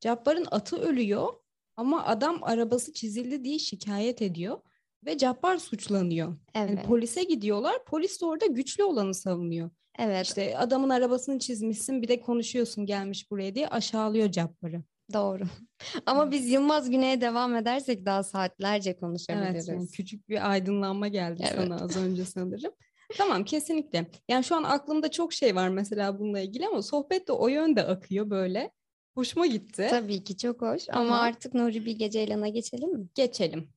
Cabbar'ın 0.00 0.46
atı 0.50 0.76
ölüyor 0.76 1.32
ama 1.76 2.04
adam 2.04 2.38
arabası 2.42 2.92
çizildi 2.92 3.44
diye 3.44 3.58
şikayet 3.58 4.22
ediyor. 4.22 4.60
Ve 5.06 5.18
Cabbar 5.18 5.56
suçlanıyor. 5.58 6.36
Evet. 6.54 6.70
Yani 6.70 6.82
polise 6.82 7.22
gidiyorlar. 7.24 7.84
Polis 7.86 8.20
de 8.20 8.26
orada 8.26 8.46
güçlü 8.46 8.84
olanı 8.84 9.14
savunuyor. 9.14 9.70
evet. 9.98 10.26
İşte 10.26 10.58
adamın 10.58 10.88
arabasını 10.90 11.38
çizmişsin 11.38 12.02
bir 12.02 12.08
de 12.08 12.20
konuşuyorsun 12.20 12.86
gelmiş 12.86 13.30
buraya 13.30 13.54
diye 13.54 13.68
aşağılıyor 13.68 14.30
Cabbar'ı. 14.30 14.82
Doğru. 15.12 15.42
Ama 16.06 16.30
biz 16.30 16.48
Yılmaz 16.50 16.90
Güney'e 16.90 17.20
devam 17.20 17.56
edersek 17.56 18.06
daha 18.06 18.22
saatlerce 18.22 18.90
Evet, 18.90 19.00
konuşabiliriz. 19.00 19.68
yani 19.68 19.88
küçük 19.90 20.28
bir 20.28 20.50
aydınlanma 20.50 21.08
geldi 21.08 21.42
Evet. 21.48 21.54
sana 21.56 21.76
az 21.76 21.96
önce 21.96 22.24
sanırım. 22.24 22.72
Tamam 23.18 23.44
kesinlikle. 23.44 24.06
Yani 24.28 24.44
şu 24.44 24.56
an 24.56 24.62
aklımda 24.62 25.10
çok 25.10 25.32
şey 25.32 25.54
var 25.54 25.68
mesela 25.68 26.18
bununla 26.18 26.40
ilgili 26.40 26.66
ama 26.66 26.82
sohbet 26.82 27.28
de 27.28 27.32
o 27.32 27.48
yönde 27.48 27.82
akıyor 27.86 28.30
böyle. 28.30 28.70
Hoşuma 29.14 29.46
gitti. 29.46 29.86
Tabii 29.90 30.24
ki 30.24 30.36
çok 30.36 30.62
hoş. 30.62 30.84
Tamam. 30.84 31.06
Ama 31.06 31.18
artık 31.20 31.54
Nuri 31.54 31.84
Bilge 31.86 32.10
Ceylan'a 32.10 32.48
geçelim 32.48 32.92
mi? 32.92 33.06
Geçelim. 33.14 33.68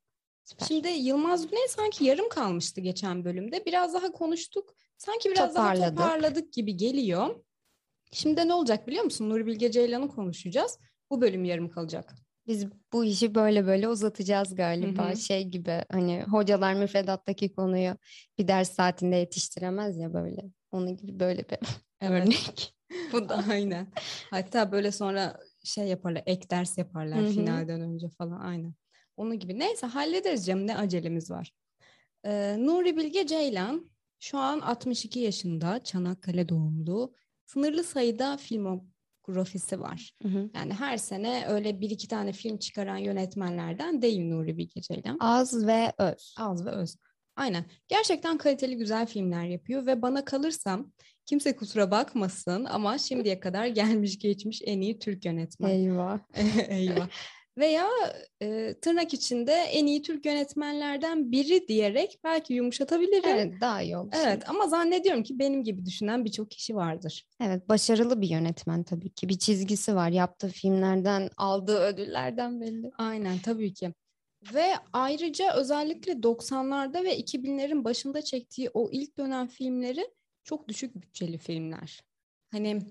Süper. 0.47 0.65
Şimdi 0.65 0.87
Yılmaz 0.87 1.47
Güney 1.47 1.67
sanki 1.67 2.05
yarım 2.05 2.29
kalmıştı 2.29 2.81
geçen 2.81 3.25
bölümde. 3.25 3.65
Biraz 3.65 3.93
daha 3.93 4.11
konuştuk. 4.11 4.75
Sanki 4.97 5.29
biraz 5.29 5.53
Toparladık. 5.53 5.97
daha 5.97 6.09
toparladık 6.09 6.53
gibi 6.53 6.77
geliyor. 6.77 7.35
Şimdi 8.11 8.37
de 8.37 8.47
ne 8.47 8.53
olacak 8.53 8.87
biliyor 8.87 9.03
musun? 9.03 9.29
Nuri 9.29 9.45
Bilge 9.45 9.71
Ceylan'ı 9.71 10.07
konuşacağız. 10.07 10.79
Bu 11.09 11.21
bölüm 11.21 11.45
yarım 11.45 11.69
kalacak. 11.69 12.15
Biz 12.47 12.65
bu 12.93 13.05
işi 13.05 13.35
böyle 13.35 13.67
böyle 13.67 13.87
uzatacağız 13.87 14.55
galiba. 14.55 15.07
Hı 15.07 15.11
hı. 15.11 15.17
Şey 15.17 15.43
gibi 15.43 15.83
hani 15.91 16.23
hocalar 16.23 16.73
müfredattaki 16.73 17.53
konuyu 17.53 17.97
bir 18.37 18.47
ders 18.47 18.71
saatinde 18.71 19.15
yetiştiremez 19.15 19.97
ya 19.97 20.13
böyle. 20.13 20.41
Onun 20.71 20.97
gibi 20.97 21.19
böyle 21.19 21.45
bir 21.49 21.57
örnek. 22.01 22.73
Bu 23.11 23.29
da 23.29 23.43
aynen. 23.49 23.87
Hatta 24.31 24.71
böyle 24.71 24.91
sonra 24.91 25.39
şey 25.63 25.87
yaparlar, 25.87 26.23
ek 26.25 26.49
ders 26.49 26.77
yaparlar 26.77 27.19
Hı 27.19 27.25
hı. 27.25 27.31
finalden 27.31 27.81
önce 27.81 28.09
falan 28.09 28.39
aynen. 28.39 28.73
Onun 29.17 29.39
gibi. 29.39 29.59
Neyse 29.59 29.87
hallederiz 29.87 30.45
canım 30.45 30.67
ne 30.67 30.77
acelemiz 30.77 31.31
var. 31.31 31.51
Ee, 32.25 32.55
Nuri 32.59 32.97
Bilge 32.97 33.27
Ceylan 33.27 33.89
şu 34.19 34.37
an 34.37 34.59
62 34.59 35.19
yaşında 35.19 35.83
Çanakkale 35.83 36.49
doğumlu. 36.49 37.13
Sınırlı 37.45 37.83
sayıda 37.83 38.37
filmografisi 38.37 39.79
var. 39.81 40.11
Hı 40.21 40.27
hı. 40.27 40.49
Yani 40.55 40.73
her 40.73 40.97
sene 40.97 41.45
öyle 41.47 41.81
bir 41.81 41.89
iki 41.89 42.07
tane 42.07 42.31
film 42.33 42.57
çıkaran 42.57 42.97
yönetmenlerden 42.97 44.01
değil 44.01 44.29
Nuri 44.29 44.57
Bilge 44.57 44.81
Ceylan. 44.81 45.17
Az 45.19 45.67
ve 45.67 45.93
öz. 45.97 46.35
Az 46.37 46.65
ve 46.65 46.69
öz. 46.69 46.95
Aynen. 47.35 47.65
Gerçekten 47.87 48.37
kaliteli 48.37 48.77
güzel 48.77 49.05
filmler 49.05 49.45
yapıyor 49.45 49.85
ve 49.85 50.01
bana 50.01 50.25
kalırsam 50.25 50.91
kimse 51.25 51.55
kusura 51.55 51.91
bakmasın 51.91 52.65
ama 52.65 52.97
şimdiye 52.97 53.39
kadar 53.39 53.67
gelmiş 53.81 54.19
geçmiş 54.19 54.61
en 54.65 54.81
iyi 54.81 54.99
Türk 54.99 55.25
yönetmen. 55.25 55.69
Eyvah. 55.69 56.19
Eyvah. 56.69 57.07
Veya 57.57 57.87
e, 58.41 58.73
tırnak 58.81 59.13
içinde 59.13 59.53
en 59.53 59.85
iyi 59.85 60.01
Türk 60.01 60.25
yönetmenlerden 60.25 61.31
biri 61.31 61.67
diyerek 61.67 62.19
belki 62.23 62.53
yumuşatabilirim. 62.53 63.29
Evet. 63.29 63.47
Evet 63.47 63.61
daha 63.61 63.81
iyi 63.81 63.97
oldu. 63.97 64.09
ama 64.47 64.67
zannediyorum 64.67 65.23
ki 65.23 65.39
benim 65.39 65.63
gibi 65.63 65.85
düşünen 65.85 66.25
birçok 66.25 66.51
kişi 66.51 66.75
vardır. 66.75 67.25
Evet 67.41 67.69
başarılı 67.69 68.21
bir 68.21 68.29
yönetmen 68.29 68.83
tabii 68.83 69.09
ki. 69.09 69.29
Bir 69.29 69.39
çizgisi 69.39 69.95
var. 69.95 70.09
Yaptığı 70.09 70.47
filmlerden, 70.47 71.29
aldığı 71.37 71.79
ödüllerden 71.79 72.61
belli. 72.61 72.91
Aynen 72.97 73.39
tabii 73.39 73.73
ki. 73.73 73.93
Ve 74.53 74.73
ayrıca 74.93 75.53
özellikle 75.55 76.23
90'larda 76.23 77.03
ve 77.03 77.19
2000'lerin 77.19 77.83
başında 77.83 78.21
çektiği 78.21 78.69
o 78.73 78.89
ilk 78.91 79.17
dönem 79.17 79.47
filmleri 79.47 80.07
çok 80.43 80.67
düşük 80.67 80.95
bütçeli 80.95 81.37
filmler. 81.37 82.01
Hani 82.51 82.81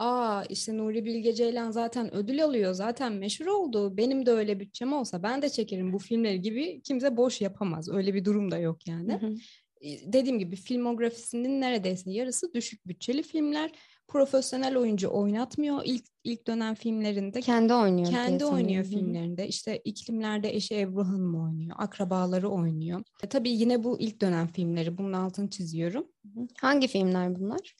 aa 0.00 0.44
işte 0.48 0.76
Nuri 0.76 1.04
Bilge 1.04 1.34
Ceylan 1.34 1.70
zaten 1.70 2.14
ödül 2.14 2.44
alıyor, 2.44 2.72
zaten 2.72 3.12
meşhur 3.12 3.46
oldu. 3.46 3.96
Benim 3.96 4.26
de 4.26 4.30
öyle 4.30 4.60
bütçem 4.60 4.92
olsa 4.92 5.22
ben 5.22 5.42
de 5.42 5.48
çekerim 5.48 5.92
bu 5.92 5.98
filmleri 5.98 6.40
gibi 6.40 6.80
kimse 6.82 7.16
boş 7.16 7.40
yapamaz. 7.40 7.88
Öyle 7.88 8.14
bir 8.14 8.24
durum 8.24 8.50
da 8.50 8.58
yok 8.58 8.86
yani. 8.86 9.12
Hı 9.12 9.26
hı. 9.26 9.34
E, 9.80 10.12
Dediğim 10.12 10.38
gibi 10.38 10.56
filmografisinin 10.56 11.60
neredeyse 11.60 12.10
yarısı 12.10 12.54
düşük 12.54 12.86
bütçeli 12.86 13.22
filmler. 13.22 13.72
Profesyonel 14.08 14.76
oyuncu 14.76 15.08
oynatmıyor 15.08 15.82
ilk 15.84 16.04
ilk 16.24 16.46
dönem 16.46 16.74
filmlerinde. 16.74 17.40
Kendi 17.40 17.74
oynuyor 17.74 18.10
Kendi 18.10 18.44
oynuyor 18.44 18.84
filmlerinde. 18.84 19.48
İşte 19.48 19.80
iklimlerde 19.84 20.54
eşi 20.54 20.80
Ebru 20.80 21.04
Hanım 21.04 21.44
oynuyor. 21.44 21.76
Akrabaları 21.78 22.48
oynuyor. 22.48 23.02
E, 23.22 23.28
tabii 23.28 23.50
yine 23.50 23.84
bu 23.84 24.00
ilk 24.00 24.20
dönem 24.20 24.46
filmleri. 24.46 24.98
Bunun 24.98 25.12
altını 25.12 25.50
çiziyorum. 25.50 26.06
Hı 26.22 26.40
hı. 26.40 26.46
Hangi 26.60 26.88
filmler 26.88 27.40
bunlar? 27.40 27.76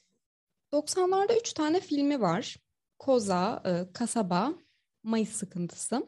90'larda 0.73 1.39
üç 1.39 1.53
tane 1.53 1.79
filmi 1.79 2.21
var. 2.21 2.57
Koza, 2.99 3.63
e, 3.65 3.93
Kasaba, 3.93 4.53
Mayıs 5.03 5.29
Sıkıntısı. 5.29 6.07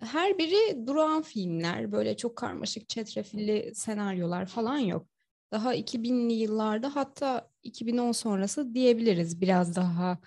Her 0.00 0.38
biri 0.38 0.86
durağan 0.86 1.22
filmler. 1.22 1.92
Böyle 1.92 2.16
çok 2.16 2.36
karmaşık, 2.36 2.88
çetrefilli 2.88 3.74
senaryolar 3.74 4.46
falan 4.46 4.78
yok. 4.78 5.06
Daha 5.52 5.74
2000'li 5.74 6.32
yıllarda 6.32 6.96
hatta 6.96 7.50
2010 7.62 8.12
sonrası 8.12 8.74
diyebiliriz 8.74 9.40
biraz 9.40 9.76
daha 9.76 10.18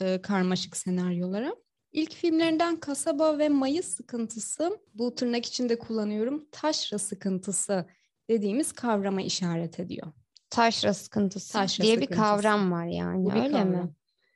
e, 0.00 0.22
karmaşık 0.22 0.76
senaryolara. 0.76 1.56
İlk 1.92 2.14
filmlerinden 2.14 2.76
Kasaba 2.76 3.38
ve 3.38 3.48
Mayıs 3.48 3.86
Sıkıntısı, 3.86 4.78
bu 4.94 5.14
tırnak 5.14 5.46
içinde 5.46 5.78
kullanıyorum, 5.78 6.48
taşra 6.52 6.98
sıkıntısı 6.98 7.86
dediğimiz 8.30 8.72
kavrama 8.72 9.22
işaret 9.22 9.80
ediyor. 9.80 10.12
Taşra 10.50 10.94
sıkıntısı 10.94 11.52
Taşra 11.52 11.84
diye 11.84 11.96
bir 11.96 12.02
sıkıntısı. 12.02 12.22
kavram 12.22 12.72
var 12.72 12.86
yani 12.86 13.24
Bu 13.24 13.30
bir 13.30 13.36
öyle 13.36 13.64
mi? 13.64 13.72
kavram. 13.72 13.94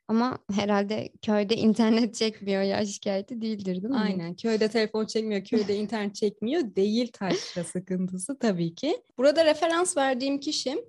Ama 0.09 0.39
herhalde 0.55 1.09
köyde 1.23 1.57
internet 1.57 2.15
çekmiyor 2.15 2.63
ya 2.63 2.87
şikayeti 2.87 3.41
değildir 3.41 3.75
değil 3.83 3.85
mi? 3.95 3.99
Aynen. 3.99 4.37
Köyde 4.37 4.69
telefon 4.69 5.07
çekmiyor, 5.07 5.45
köyde 5.45 5.77
internet 5.77 6.15
çekmiyor. 6.15 6.63
Değil 6.77 7.13
taşra 7.13 7.65
sıkıntısı 7.65 8.39
tabii 8.39 8.75
ki. 8.75 9.03
Burada 9.19 9.45
referans 9.45 9.97
verdiğim 9.97 10.41
kişi 10.41 10.85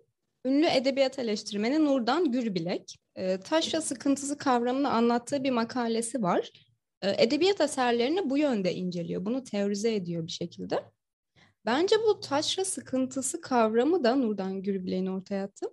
ünlü 0.45 0.65
edebiyat 0.65 1.19
eleştirmeni 1.19 1.85
Nurdan 1.85 2.31
Gürbilek. 2.31 2.95
Ee, 3.15 3.39
taşra 3.39 3.81
sıkıntısı 3.81 4.37
kavramını 4.37 4.89
anlattığı 4.89 5.43
bir 5.43 5.51
makalesi 5.51 6.21
var. 6.21 6.51
Ee, 7.01 7.23
edebiyat 7.23 7.61
eserlerini 7.61 8.29
bu 8.29 8.37
yönde 8.37 8.73
inceliyor. 8.75 9.25
Bunu 9.25 9.43
teorize 9.43 9.95
ediyor 9.95 10.27
bir 10.27 10.31
şekilde. 10.31 10.83
Bence 11.65 11.95
bu 12.07 12.19
taşra 12.19 12.65
sıkıntısı 12.65 13.41
kavramı 13.41 14.03
da 14.03 14.15
Nurdan 14.15 14.61
Gürbilek'in 14.63 15.05
ortaya 15.05 15.43
attığı 15.43 15.67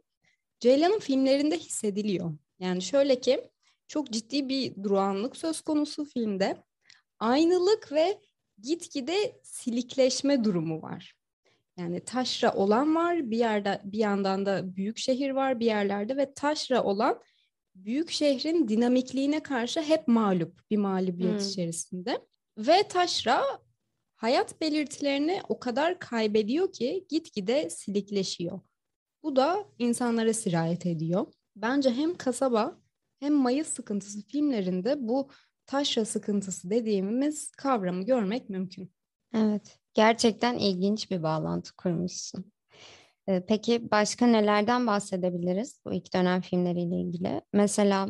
Ceylan'ın 0.61 0.99
filmlerinde 0.99 1.59
hissediliyor. 1.59 2.33
Yani 2.59 2.83
şöyle 2.83 3.21
ki 3.21 3.51
çok 3.89 4.11
ciddi 4.11 4.49
bir 4.49 4.83
durağanlık 4.83 5.37
söz 5.37 5.61
konusu 5.61 6.05
filmde. 6.05 6.65
Aynılık 7.19 7.93
ve 7.93 8.21
gitgide 8.63 9.41
silikleşme 9.43 10.45
durumu 10.45 10.83
var. 10.83 11.15
Yani 11.77 12.05
taşra 12.05 12.55
olan 12.55 12.95
var, 12.95 13.31
bir 13.31 13.39
yerde 13.39 13.81
bir 13.85 13.99
yandan 13.99 14.47
da 14.47 14.77
büyük 14.77 14.99
şehir 14.99 15.31
var 15.31 15.61
bir 15.61 15.67
yerlerde 15.67 16.17
ve 16.17 16.35
taşra 16.35 16.83
olan 16.85 17.21
büyük 17.75 18.11
şehrin 18.11 18.69
dinamikliğine 18.69 19.43
karşı 19.43 19.83
hep 19.83 20.09
mağlup 20.09 20.71
bir 20.71 20.77
mağlubiyet 20.77 21.41
Hmm. 21.41 21.49
içerisinde. 21.49 22.19
Ve 22.59 22.83
taşra 22.89 23.43
hayat 24.21 24.61
belirtilerini 24.61 25.41
o 25.49 25.59
kadar 25.59 25.99
kaybediyor 25.99 26.73
ki 26.73 27.07
gitgide 27.09 27.71
silikleşiyor. 27.71 28.61
Bu 29.23 29.37
da 29.37 29.67
insanlara 29.79 30.33
sirayet 30.33 30.87
ediyor. 30.87 31.27
Bence 31.57 31.91
hem 31.91 32.17
kasaba 32.17 32.79
hem 33.21 33.35
Mayıs 33.35 33.69
sıkıntısı 33.69 34.27
filmlerinde 34.27 35.09
bu 35.09 35.29
taşra 35.67 36.05
sıkıntısı 36.05 36.71
dediğimiz 36.71 37.51
kavramı 37.51 38.05
görmek 38.05 38.51
mümkün. 38.51 38.93
Evet. 39.35 39.79
Gerçekten 39.95 40.59
ilginç 40.59 41.11
bir 41.11 41.23
bağlantı 41.23 41.77
kurmuşsun. 41.77 42.53
Ee, 43.31 43.45
Peki 43.49 43.91
başka 43.91 44.27
nelerden 44.27 44.87
bahsedebiliriz 44.87 45.81
bu 45.85 45.93
ilk 45.93 46.15
dönem 46.15 46.41
filmleriyle 46.41 46.97
ilgili? 46.97 47.41
Mesela 47.53 48.09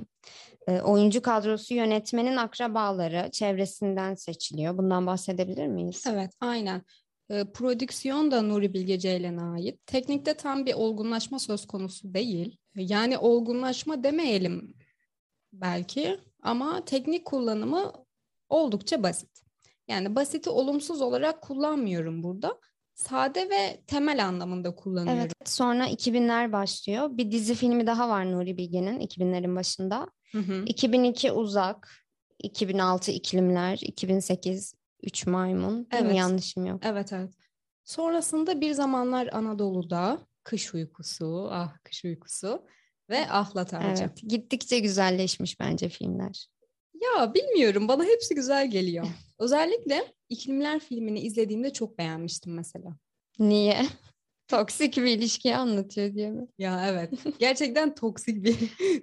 e, 0.68 0.80
oyuncu 0.80 1.22
kadrosu 1.22 1.74
yönetmenin 1.74 2.36
akrabaları 2.36 3.30
çevresinden 3.32 4.14
seçiliyor. 4.14 4.78
Bundan 4.78 5.06
bahsedebilir 5.06 5.66
miyiz? 5.66 6.04
Evet, 6.08 6.30
aynen. 6.40 6.82
Ee, 7.30 7.44
prodüksiyon 7.54 8.30
da 8.30 8.42
Nuri 8.42 8.74
Bilge 8.74 8.98
Ceylan'a 8.98 9.52
ait. 9.52 9.86
Teknikte 9.86 10.34
tam 10.34 10.66
bir 10.66 10.74
olgunlaşma 10.74 11.38
söz 11.38 11.66
konusu 11.66 12.14
değil. 12.14 12.56
Yani 12.74 13.18
olgunlaşma 13.18 14.04
demeyelim 14.04 14.74
belki 15.52 16.20
ama 16.42 16.84
teknik 16.84 17.24
kullanımı 17.24 17.92
oldukça 18.48 19.02
basit. 19.02 19.42
Yani 19.88 20.14
basiti 20.14 20.50
olumsuz 20.50 21.00
olarak 21.00 21.42
kullanmıyorum 21.42 22.22
burada. 22.22 22.60
Sade 23.00 23.50
ve 23.50 23.80
temel 23.86 24.26
anlamında 24.26 24.74
kullanıyorum. 24.74 25.20
Evet. 25.20 25.32
Sonra 25.44 25.88
2000'ler 25.88 26.52
başlıyor. 26.52 27.08
Bir 27.12 27.30
dizi 27.30 27.54
filmi 27.54 27.86
daha 27.86 28.08
var 28.08 28.32
Nuri 28.32 28.56
Bilge'nin 28.56 29.00
2000'lerin 29.00 29.56
başında. 29.56 30.06
Hı 30.32 30.38
hı. 30.38 30.64
2002 30.66 31.32
Uzak, 31.32 31.90
2006 32.38 33.10
İklimler, 33.10 33.78
2008 33.82 34.74
Üç 35.02 35.26
Maymun. 35.26 35.90
Değil 35.90 36.02
mi? 36.02 36.08
Evet. 36.08 36.16
Yanlışım 36.16 36.66
yok. 36.66 36.82
Evet 36.84 37.12
evet. 37.12 37.30
Sonrasında 37.84 38.60
bir 38.60 38.72
zamanlar 38.72 39.28
Anadolu'da 39.32 40.18
kış 40.44 40.74
uykusu, 40.74 41.48
ah 41.50 41.74
kış 41.84 42.04
uykusu 42.04 42.66
ve 43.10 43.30
ahlat 43.30 43.74
ağacı. 43.74 44.02
Evet. 44.02 44.22
Gittikçe 44.28 44.78
güzelleşmiş 44.78 45.60
bence 45.60 45.88
filmler. 45.88 46.48
Ya 46.94 47.34
bilmiyorum 47.34 47.88
bana 47.88 48.04
hepsi 48.04 48.34
güzel 48.34 48.70
geliyor. 48.70 49.06
Özellikle 49.38 50.12
İklimler 50.30 50.80
filmini 50.80 51.20
izlediğimde 51.20 51.72
çok 51.72 51.98
beğenmiştim 51.98 52.54
mesela. 52.54 52.96
Niye? 53.38 53.86
Toksik 54.48 54.96
bir 54.96 55.06
ilişkiyi 55.06 55.56
anlatıyor 55.56 56.14
diye 56.14 56.30
mi? 56.30 56.46
Ya 56.58 56.86
evet. 56.88 57.10
Gerçekten 57.38 57.94
toksik 57.94 58.44
bir 58.44 58.56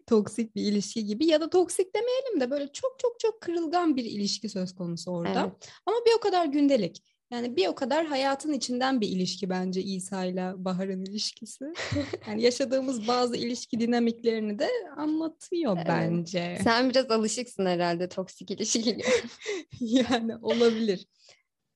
toksik 0.07 0.55
bir 0.55 0.61
ilişki 0.61 1.05
gibi 1.05 1.25
ya 1.25 1.41
da 1.41 1.49
toksik 1.49 1.95
demeyelim 1.95 2.39
de 2.39 2.51
böyle 2.51 2.71
çok 2.71 2.99
çok 2.99 3.19
çok 3.19 3.41
kırılgan 3.41 3.95
bir 3.95 4.05
ilişki 4.05 4.49
söz 4.49 4.75
konusu 4.75 5.11
orada. 5.11 5.41
Evet. 5.41 5.69
Ama 5.85 5.97
bir 6.05 6.11
o 6.17 6.19
kadar 6.19 6.45
gündelik. 6.45 7.03
Yani 7.31 7.55
bir 7.55 7.67
o 7.67 7.75
kadar 7.75 8.05
hayatın 8.05 8.53
içinden 8.53 9.01
bir 9.01 9.07
ilişki 9.07 9.49
bence 9.49 9.81
İsa 9.81 10.25
ile 10.25 10.53
Bahar'ın 10.57 11.05
ilişkisi. 11.05 11.65
Yani 12.27 12.41
yaşadığımız 12.41 13.07
bazı 13.07 13.35
ilişki 13.37 13.79
dinamiklerini 13.79 14.59
de 14.59 14.69
anlatıyor 14.97 15.73
Evet. 15.77 15.87
bence. 15.87 16.59
Sen 16.63 16.89
biraz 16.89 17.11
alışıksın 17.11 17.65
herhalde 17.65 18.09
toksik 18.09 18.51
ilişkiye. 18.51 18.97
Yani 19.79 20.35
olabilir. 20.41 21.07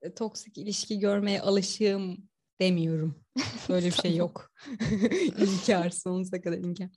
E, 0.01 0.13
Toksik 0.13 0.57
ilişki 0.57 0.99
görmeye 0.99 1.41
alışığım 1.41 2.29
demiyorum. 2.61 3.23
Böyle 3.69 3.85
bir 3.85 3.91
şey 3.91 4.15
yok. 4.15 4.51
İnkar 5.39 5.89
sonsuza 5.89 6.41
kadar 6.41 6.57
inkar. 6.57 6.87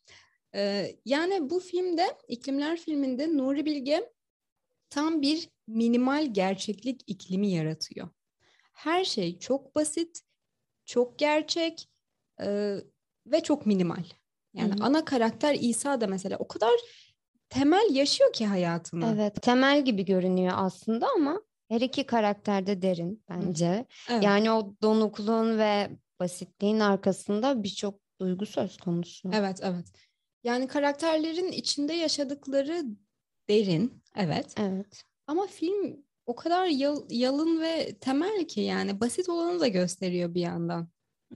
Ee, 0.54 0.96
yani 1.04 1.50
bu 1.50 1.60
filmde 1.60 2.06
İklimler 2.28 2.80
filminde 2.80 3.36
Nuri 3.36 3.64
Bilge 3.66 4.10
tam 4.90 5.22
bir 5.22 5.48
minimal 5.68 6.34
gerçeklik 6.34 7.00
iklimi 7.06 7.50
yaratıyor. 7.50 8.08
Her 8.74 9.04
şey 9.04 9.38
çok 9.38 9.74
basit, 9.74 10.20
çok 10.84 11.18
gerçek 11.18 11.88
e, 12.40 12.76
ve 13.26 13.42
çok 13.42 13.66
minimal. 13.66 14.04
Yani 14.54 14.74
Hı 14.74 14.78
hı. 14.78 14.84
ana 14.84 15.04
karakter 15.04 15.56
İsa 15.60 16.00
da 16.00 16.06
mesela 16.06 16.36
o 16.38 16.48
kadar 16.48 16.74
temel 17.48 17.88
yaşıyor 17.90 18.32
ki 18.32 18.46
hayatını. 18.46 19.14
Evet, 19.14 19.42
temel 19.42 19.84
gibi 19.84 20.04
görünüyor 20.04 20.52
aslında 20.56 21.08
ama 21.16 21.42
her 21.68 21.80
iki 21.80 22.06
karakter 22.06 22.66
de 22.66 22.82
derin 22.82 23.24
bence. 23.28 23.86
Evet. 24.10 24.22
Yani 24.22 24.50
o 24.50 24.74
donukluğun 24.82 25.58
ve 25.58 25.90
basitliğin 26.20 26.80
arkasında 26.80 27.62
birçok 27.62 28.00
duygu 28.20 28.46
söz 28.46 28.76
konusu. 28.76 29.30
Evet, 29.34 29.58
evet. 29.62 29.86
Yani 30.44 30.66
karakterlerin 30.66 31.52
içinde 31.52 31.92
yaşadıkları 31.92 32.84
derin, 33.48 34.02
evet. 34.16 34.54
Evet. 34.58 35.04
Ama 35.26 35.46
film 35.46 36.04
o 36.26 36.34
kadar 36.34 36.66
yal- 36.66 37.06
yalın 37.10 37.60
ve 37.60 37.94
temel 38.00 38.44
ki 38.44 38.60
yani 38.60 39.00
basit 39.00 39.28
olanı 39.28 39.60
da 39.60 39.68
gösteriyor 39.68 40.34
bir 40.34 40.40
yandan. 40.40 40.88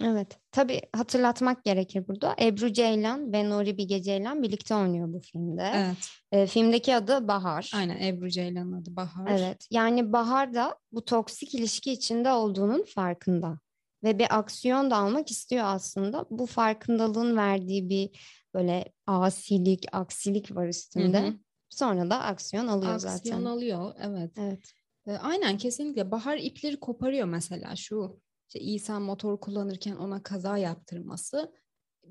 Evet. 0.03 0.39
Tabii 0.53 0.81
hatırlatmak 0.97 1.65
gerekir 1.65 2.09
burada. 2.09 2.37
Ebru 2.41 2.73
Ceylan 2.73 3.33
ve 3.33 3.51
Nuri 3.51 3.79
Bilge 3.79 4.03
Ceylan 4.03 4.43
birlikte 4.43 4.75
oynuyor 4.75 5.13
bu 5.13 5.21
filmde. 5.21 5.71
Evet. 5.75 5.97
Ee, 6.33 6.47
filmdeki 6.47 6.97
adı 6.97 7.29
Bahar. 7.29 7.71
Aynen 7.75 8.03
Ebru 8.07 8.29
Ceylan'ın 8.29 8.73
adı 8.83 8.97
Bahar. 8.97 9.27
Evet. 9.39 9.67
Yani 9.71 10.13
Bahar 10.13 10.55
da 10.55 10.79
bu 10.93 11.05
toksik 11.05 11.55
ilişki 11.55 11.93
içinde 11.93 12.33
olduğunun 12.33 12.85
farkında. 12.95 13.59
Ve 14.05 14.19
bir 14.19 14.39
aksiyon 14.39 14.91
da 14.91 14.97
almak 14.97 15.31
istiyor 15.31 15.65
aslında. 15.67 16.27
Bu 16.31 16.47
farkındalığın 16.47 17.37
verdiği 17.37 17.89
bir 17.89 18.11
böyle 18.55 18.85
asilik, 19.07 19.87
aksilik 19.93 20.57
var 20.57 20.65
Hı 20.65 20.69
üstünde. 20.69 21.21
hı. 21.21 21.35
Sonra 21.69 22.11
da 22.11 22.21
aksiyon 22.23 22.67
alıyor 22.69 22.93
Aksiyon 22.95 23.17
zaten. 23.17 23.45
alıyor, 23.45 23.95
evet. 24.01 24.31
Evet. 24.37 24.73
Aynen 25.17 25.59
kesinlikle. 25.59 26.11
Bahar 26.11 26.37
ipleri 26.37 26.81
koparıyor 26.81 27.27
mesela 27.27 27.77
şu 27.77 28.21
işte 28.49 28.61
İsa 28.61 29.01
motor 29.01 29.41
kullanırken 29.41 29.97
ona 29.97 30.23
kaza 30.23 30.57
yaptırması. 30.59 31.53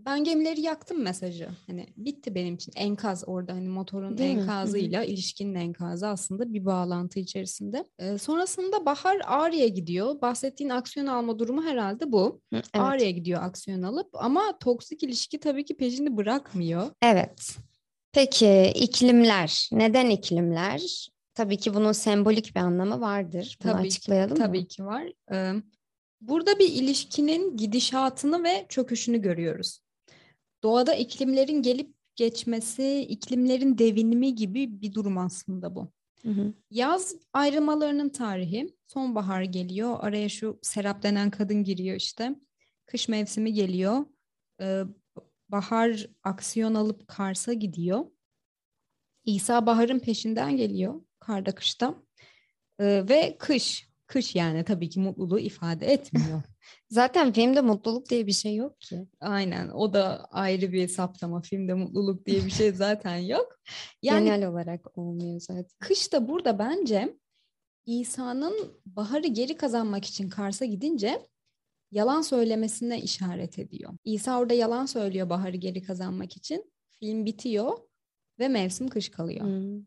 Ben 0.06 0.24
gemileri 0.24 0.62
yaktım 0.62 1.02
mesajı. 1.02 1.50
Hani 1.68 1.88
bitti 1.98 2.36
benim 2.36 2.56
için. 2.56 2.74
Enkaz 2.76 3.24
orada 3.28 3.54
hani 3.54 3.68
motorun 3.70 4.18
Değil 4.18 4.36
mi? 4.36 4.42
Enkazıyla 4.42 5.04
ilişkinin 5.04 5.56
enkazı 5.56 6.08
aslında 6.08 6.54
bir 6.54 6.66
bağlantı 6.66 7.20
içerisinde. 7.20 7.88
E, 8.00 8.18
sonrasında 8.18 8.86
Bahar 8.86 9.22
Ağrı'ya 9.26 9.68
gidiyor. 9.68 10.22
Bahsettiğin 10.22 10.70
aksiyon 10.70 11.08
alma 11.08 11.40
durumu 11.40 11.64
herhalde 11.64 12.12
bu. 12.12 12.42
Hı, 12.54 12.56
Evet. 12.56 12.66
Ağrı'ya 12.74 13.12
gidiyor 13.12 13.44
aksiyon 13.44 13.82
alıp 13.82 14.10
ama 14.14 14.58
toksik 14.60 15.04
ilişki 15.04 15.40
tabii 15.40 15.66
ki 15.66 15.78
peşini 15.78 16.18
bırakmıyor. 16.18 16.92
Evet. 17.02 17.58
Peki 18.12 18.72
iklimler. 18.76 19.70
Neden 19.72 20.10
iklimler? 20.10 21.08
Tabii 21.38 21.58
ki 21.58 21.74
bunun 21.74 21.92
sembolik 21.92 22.56
bir 22.56 22.60
anlamı 22.60 23.02
vardır. 23.02 23.58
Bunu 23.64 23.72
Tabii 23.72 23.84
ki, 23.84 23.88
açıklayalım 23.88 24.38
mı? 24.38 24.44
Tabii 24.44 24.68
ki 24.68 24.86
var. 24.86 25.12
Ee, 25.32 25.54
Burada 26.22 26.60
bir 26.60 26.70
ilişkinin 26.70 27.58
gidişatını 27.58 28.44
ve 28.44 28.66
çöküşünü 28.70 29.22
görüyoruz. 29.22 29.80
Doğada 30.64 30.96
iklimlerin 30.96 31.62
gelip 31.62 31.94
geçmesi, 32.16 33.02
iklimlerin 33.02 33.78
devinimi 33.78 34.36
gibi 34.36 34.82
bir 34.82 34.94
durum 34.94 35.18
aslında 35.18 35.76
bu. 35.76 35.92
Hı 36.22 36.30
hı. 36.30 36.54
Yaz 36.72 37.16
ayrılmalarının 37.34 38.10
tarihi, 38.10 38.76
sonbahar 38.88 39.42
geliyor. 39.42 39.98
Araya 40.00 40.30
şu 40.30 40.60
Serap 40.62 41.04
denen 41.04 41.32
kadın 41.32 41.64
giriyor 41.64 41.96
işte. 41.96 42.36
Kış 42.86 43.10
mevsimi 43.10 43.54
geliyor. 43.54 44.06
Ee, 44.62 44.84
bahar 45.50 46.10
aksiyon 46.24 46.76
alıp 46.76 47.08
Kars'a 47.08 47.54
gidiyor. 47.54 48.06
İsa 49.26 49.66
baharın 49.66 50.00
peşinden 50.00 50.58
geliyor. 50.58 51.02
Karda 51.28 51.56
kışta. 51.56 51.96
Ee, 52.80 53.04
ve 53.10 53.36
kış. 53.40 53.88
Kış 54.08 54.36
yani 54.36 54.64
tabii 54.64 54.90
ki 54.90 55.00
mutluluğu 55.00 55.40
ifade 55.40 55.86
etmiyor. 55.94 56.42
Zaten 56.90 57.34
filmde 57.34 57.62
mutluluk 57.62 58.10
diye 58.10 58.28
bir 58.28 58.32
şey 58.32 58.56
yok 58.56 58.82
ki. 58.82 59.08
Aynen 59.20 59.70
o 59.70 59.94
da 59.94 60.26
ayrı 60.32 60.72
bir 60.72 60.88
saptama. 60.88 61.42
Filmde 61.42 61.74
mutluluk 61.74 62.26
diye 62.26 62.46
bir 62.46 62.52
şey 62.52 62.72
zaten 62.72 63.18
yok. 63.18 63.60
Yani 64.02 64.26
Genel 64.26 64.50
olarak 64.50 64.98
olmuyor 64.98 65.40
zaten. 65.40 65.66
kış 65.80 66.14
da 66.14 66.28
burada 66.30 66.60
bence 66.60 67.18
İsa'nın 67.86 68.72
baharı 68.86 69.28
geri 69.28 69.56
kazanmak 69.56 70.06
için 70.06 70.30
Kars'a 70.30 70.66
gidince 70.66 71.28
yalan 71.92 72.22
söylemesine 72.22 73.02
işaret 73.02 73.60
ediyor. 73.60 73.94
İsa 74.04 74.40
orada 74.40 74.54
yalan 74.54 74.86
söylüyor 74.86 75.30
baharı 75.30 75.58
geri 75.58 75.84
kazanmak 75.84 76.38
için. 76.38 76.72
Film 77.00 77.26
bitiyor 77.26 77.78
ve 78.40 78.48
mevsim 78.48 78.88
kış 78.88 79.10
kalıyor. 79.10 79.46
Hmm. 79.46 79.82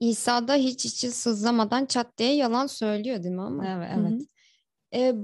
İsa 0.00 0.48
da 0.48 0.54
hiç 0.54 0.86
içi 0.86 1.10
sızlamadan 1.10 1.86
çat 1.86 2.18
diye 2.18 2.34
yalan 2.34 2.66
söylüyor 2.66 3.22
değil 3.22 3.34
mi 3.34 3.42
ama? 3.42 3.66
Evet, 3.68 3.90
evet. 3.96 4.22
E, 4.94 5.14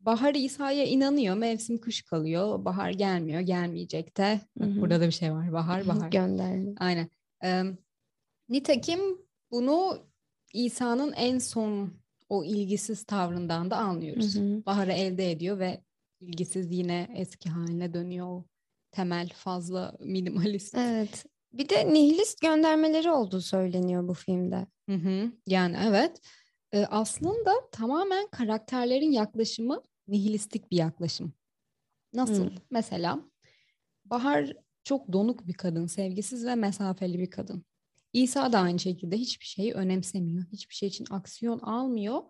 Bahar 0.00 0.34
İsa'ya 0.34 0.84
inanıyor. 0.84 1.36
Mevsim 1.36 1.80
kış 1.80 2.02
kalıyor. 2.02 2.64
Bahar 2.64 2.90
gelmiyor. 2.90 3.40
Gelmeyecek 3.40 4.16
de. 4.16 4.40
Bak, 4.60 4.68
Hı 4.68 4.72
hı. 4.72 4.80
Burada 4.80 5.00
da 5.00 5.06
bir 5.06 5.12
şey 5.12 5.32
var. 5.32 5.52
Bahar, 5.52 5.88
bahar. 5.88 6.10
Gönderdi. 6.10 6.74
Aynen. 6.78 7.08
Ee, 7.44 7.62
nitekim 8.48 9.00
bunu 9.50 9.98
İsa'nın 10.54 11.12
en 11.12 11.38
son 11.38 11.92
o 12.28 12.44
ilgisiz 12.44 13.04
tavrından 13.04 13.70
da 13.70 13.76
anlıyoruz. 13.76 14.34
Hı 14.36 14.40
hı. 14.40 14.62
Bahar'ı 14.66 14.92
elde 14.92 15.30
ediyor 15.30 15.58
ve 15.58 15.80
ilgisiz 16.20 16.72
yine 16.72 17.08
eski 17.16 17.50
haline 17.50 17.94
dönüyor. 17.94 18.42
Temel 18.92 19.28
fazla 19.28 19.96
minimalist. 20.00 20.74
Evet. 20.74 21.24
Bir 21.52 21.68
de 21.68 21.92
nihilist 21.94 22.40
göndermeleri 22.40 23.10
olduğu 23.10 23.40
söyleniyor 23.40 24.08
bu 24.08 24.14
filmde. 24.14 24.66
Hı 24.88 24.94
hı. 24.96 25.32
Yani 25.46 25.76
evet. 25.86 26.20
Ee, 26.72 26.84
aslında 26.90 27.52
tamamen 27.72 28.26
karakterlerin 28.26 29.10
yaklaşımı 29.12 29.82
nihilistik 30.08 30.70
bir 30.70 30.76
yaklaşım. 30.76 31.32
Nasıl? 32.12 32.44
Hı. 32.46 32.50
Mesela 32.70 33.20
Bahar 34.04 34.52
çok 34.84 35.12
donuk 35.12 35.46
bir 35.46 35.54
kadın, 35.54 35.86
sevgisiz 35.86 36.46
ve 36.46 36.54
mesafeli 36.54 37.18
bir 37.18 37.30
kadın. 37.30 37.64
İsa 38.12 38.52
da 38.52 38.58
aynı 38.58 38.78
şekilde 38.78 39.16
hiçbir 39.16 39.44
şeyi 39.46 39.72
önemsemiyor. 39.74 40.44
Hiçbir 40.52 40.74
şey 40.74 40.88
için 40.88 41.06
aksiyon 41.10 41.58
almıyor. 41.58 42.22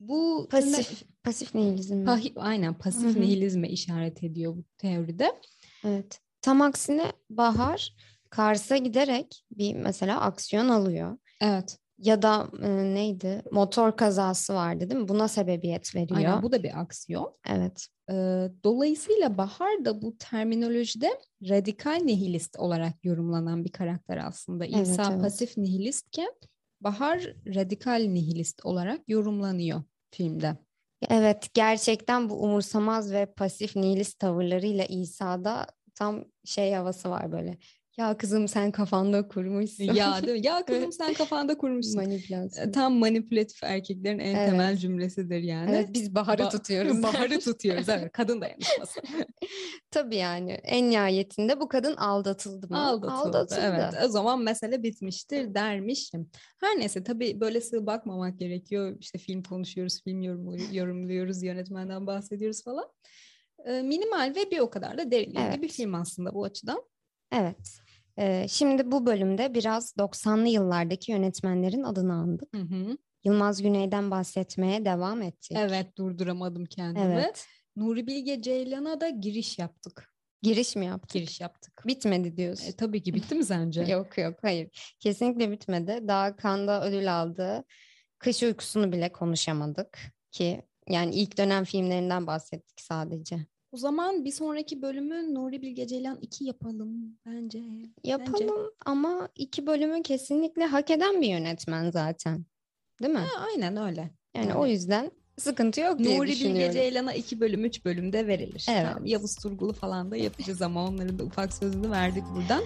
Bu 0.00 0.48
Pasif, 0.50 1.02
pasif 1.22 1.54
nihilizm. 1.54 1.94
tırnak- 1.94 2.06
Pahi- 2.06 2.32
aynen 2.36 2.78
pasif 2.78 3.02
Hı 3.04 3.08
hı. 3.08 3.20
nihilizme 3.20 3.68
işaret 3.70 4.24
ediyor 4.24 4.56
bu 4.56 4.64
teoride. 4.78 5.40
Evet. 5.84 6.20
Tam 6.42 6.60
aksine 6.62 7.12
Bahar 7.30 7.94
Kars'a 8.30 8.76
giderek 8.76 9.44
bir 9.50 9.74
mesela 9.74 10.20
aksiyon 10.20 10.68
alıyor. 10.68 11.18
Evet. 11.40 11.78
Ya 11.98 12.22
da 12.22 12.50
e, 12.62 12.68
neydi? 12.94 13.42
Motor 13.52 13.96
kazası 13.96 14.54
vardı 14.54 14.90
değil 14.90 15.00
mi? 15.00 15.08
Buna 15.08 15.28
sebebiyet 15.28 15.94
veriyor. 15.94 16.18
Aynen 16.18 16.42
bu 16.42 16.52
da 16.52 16.62
bir 16.62 16.80
aksiyon. 16.80 17.36
Evet. 17.46 17.86
Ee, 18.10 18.48
dolayısıyla 18.64 19.38
Bahar 19.38 19.84
da 19.84 20.02
bu 20.02 20.18
terminolojide 20.18 21.20
radikal 21.48 21.96
nihilist 22.04 22.56
olarak 22.58 23.04
yorumlanan 23.04 23.64
bir 23.64 23.72
karakter 23.72 24.16
aslında. 24.16 24.66
Evet, 24.66 24.88
İsa 24.88 25.12
evet. 25.12 25.22
pasif 25.22 25.56
nihilistken 25.56 26.30
Bahar 26.80 27.34
radikal 27.54 28.06
nihilist 28.08 28.64
olarak 28.64 29.00
yorumlanıyor 29.08 29.82
filmde. 30.10 30.56
Evet, 31.08 31.48
gerçekten 31.54 32.28
bu 32.28 32.42
umursamaz 32.42 33.12
ve 33.12 33.26
pasif 33.26 33.76
nihilist 33.76 34.18
tavırlarıyla 34.18 34.84
İsa'da 34.84 35.66
tam 35.94 36.24
şey 36.44 36.72
havası 36.72 37.10
var 37.10 37.32
böyle. 37.32 37.58
Ya 37.98 38.16
kızım 38.18 38.48
sen 38.48 38.70
kafanda 38.70 39.28
kurmuşsun. 39.28 39.84
Ya 39.84 40.22
değil 40.26 40.40
mi? 40.40 40.46
Ya 40.46 40.64
kızım 40.66 40.92
sen 40.92 41.14
kafanda 41.14 41.58
kurmuşsun. 41.58 41.96
Manipülasyon. 41.96 42.72
Tam 42.72 42.94
manipülatif 42.94 43.64
erkeklerin 43.64 44.18
en 44.18 44.34
Evet. 44.34 44.50
temel 44.50 44.76
cümlesidir 44.76 45.38
yani. 45.40 45.70
Evet 45.70 45.88
biz 45.94 46.14
Bahar'ı 46.14 46.42
Ba- 46.42 46.50
tutuyoruz. 46.50 47.02
Baharı 47.02 47.40
tutuyoruz 47.40 47.88
evet. 47.88 48.12
Kadın 48.12 48.40
dayanışması. 48.40 49.00
Tabii 49.90 50.16
yani 50.16 50.52
en 50.52 50.90
nihayetinde 50.90 51.60
bu 51.60 51.68
kadın 51.68 51.96
aldatıldı 51.96 52.68
mı? 52.68 52.86
Aldatıldı. 52.86 53.54
Evet. 53.60 53.94
O 54.04 54.08
zaman 54.08 54.42
mesele 54.42 54.82
bitmiştir 54.82 55.54
dermişim. 55.54 56.30
Her 56.60 56.78
neyse 56.78 57.04
tabii 57.04 57.40
böyle 57.40 57.60
sığ 57.60 57.86
bakmamak 57.86 58.38
gerekiyor. 58.38 58.96
İşte 59.00 59.18
film 59.18 59.42
konuşuyoruz, 59.42 60.02
film 60.04 60.22
yorumlu- 60.22 60.74
yorumluyoruz, 60.76 61.42
yönetmenden 61.42 62.06
bahsediyoruz 62.06 62.64
falan. 62.64 62.84
Minimal 63.66 64.32
ve 64.36 64.50
bir 64.50 64.58
o 64.58 64.70
kadar 64.70 64.98
da 64.98 65.10
derinlikli 65.10 65.40
Evet. 65.40 65.62
bir 65.62 65.68
film 65.68 65.94
aslında 65.94 66.34
bu 66.34 66.44
açıdan. 66.44 66.82
Evet. 67.32 67.78
Ee, 68.18 68.46
şimdi 68.48 68.90
bu 68.92 69.06
bölümde 69.06 69.54
biraz 69.54 69.96
90'lı 69.96 70.48
yıllardaki 70.48 71.12
yönetmenlerin 71.12 71.82
adını 71.82 72.12
andık. 72.12 72.54
Hı 72.54 72.60
hı. 72.60 72.96
Yılmaz 73.24 73.62
Güney'den 73.62 74.10
bahsetmeye 74.10 74.84
devam 74.84 75.22
ettik. 75.22 75.56
Evet 75.60 75.96
durduramadım 75.96 76.64
kendimi. 76.64 77.04
Evet. 77.04 77.46
Nuri 77.76 78.06
Bilge 78.06 78.42
Ceylan'a 78.42 79.00
da 79.00 79.08
giriş 79.08 79.58
yaptık. 79.58 80.12
Giriş 80.42 80.76
mi 80.76 80.86
yaptık? 80.86 81.10
Giriş 81.10 81.40
yaptık. 81.40 81.82
Bitmedi 81.86 82.36
diyorsun. 82.36 82.66
E, 82.66 82.72
tabii 82.72 83.02
ki 83.02 83.14
bitti 83.14 83.34
mi 83.34 83.44
sence? 83.44 83.82
Yok 83.88 84.18
yok 84.18 84.34
hayır. 84.42 84.96
Kesinlikle 85.00 85.50
bitmedi. 85.50 86.08
Daha 86.08 86.36
Kanda 86.36 86.84
ödül 86.84 87.20
aldı. 87.20 87.64
Kış 88.18 88.42
uykusunu 88.42 88.92
bile 88.92 89.12
konuşamadık 89.12 89.98
ki 90.30 90.62
yani 90.88 91.14
ilk 91.14 91.38
dönem 91.38 91.64
filmlerinden 91.64 92.26
bahsettik 92.26 92.80
sadece. 92.80 93.46
O 93.72 93.76
zaman 93.76 94.24
bir 94.24 94.32
sonraki 94.32 94.82
bölümü 94.82 95.34
Nuri 95.34 95.62
Bilge 95.62 95.86
Ceylan 95.86 96.18
2 96.20 96.44
yapalım 96.44 97.18
bence. 97.26 97.62
Yapalım 98.04 98.70
ama 98.86 99.28
iki 99.36 99.66
bölümü 99.66 100.02
kesinlikle 100.02 100.64
hak 100.66 100.90
eden 100.90 101.22
bir 101.22 101.28
yönetmen 101.28 101.90
zaten. 101.90 102.44
Değil 103.02 103.12
mi? 103.14 103.18
Ha, 103.18 103.44
aynen 103.52 103.76
öyle. 103.76 104.10
Yani 104.34 104.46
öyle. 104.46 104.58
o 104.58 104.66
yüzden 104.66 105.10
sıkıntı 105.38 105.80
yok 105.80 105.98
diye 105.98 106.18
Nuri 106.18 106.28
Bilge. 106.30 106.72
Ceylan'a 106.72 107.12
2 107.12 107.40
bölüm 107.40 107.64
3 107.64 107.84
bölümde 107.84 108.26
verilir. 108.26 108.66
Evet. 108.70 108.86
Tamam, 108.86 109.06
Yavuz 109.06 109.36
Turgul'u 109.36 109.72
falan 109.72 110.10
da 110.10 110.16
yapacağız 110.16 110.62
ama 110.62 110.84
onların 110.84 111.18
da 111.18 111.24
ufak 111.24 111.52
sözünü 111.52 111.90
verdik 111.90 112.24
buradan. 112.34 112.62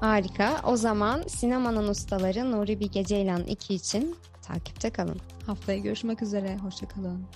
Harika. 0.00 0.60
O 0.66 0.76
zaman 0.76 1.22
sinemanın 1.22 1.88
ustaları 1.88 2.50
Nuri 2.50 2.80
Bilge 2.80 3.04
Ceylan 3.04 3.44
2 3.44 3.74
için 3.74 4.16
takipte 4.42 4.90
kalın. 4.90 5.20
Haftaya 5.46 5.78
görüşmek 5.78 6.22
üzere. 6.22 6.56
Hoşçakalın. 6.56 7.26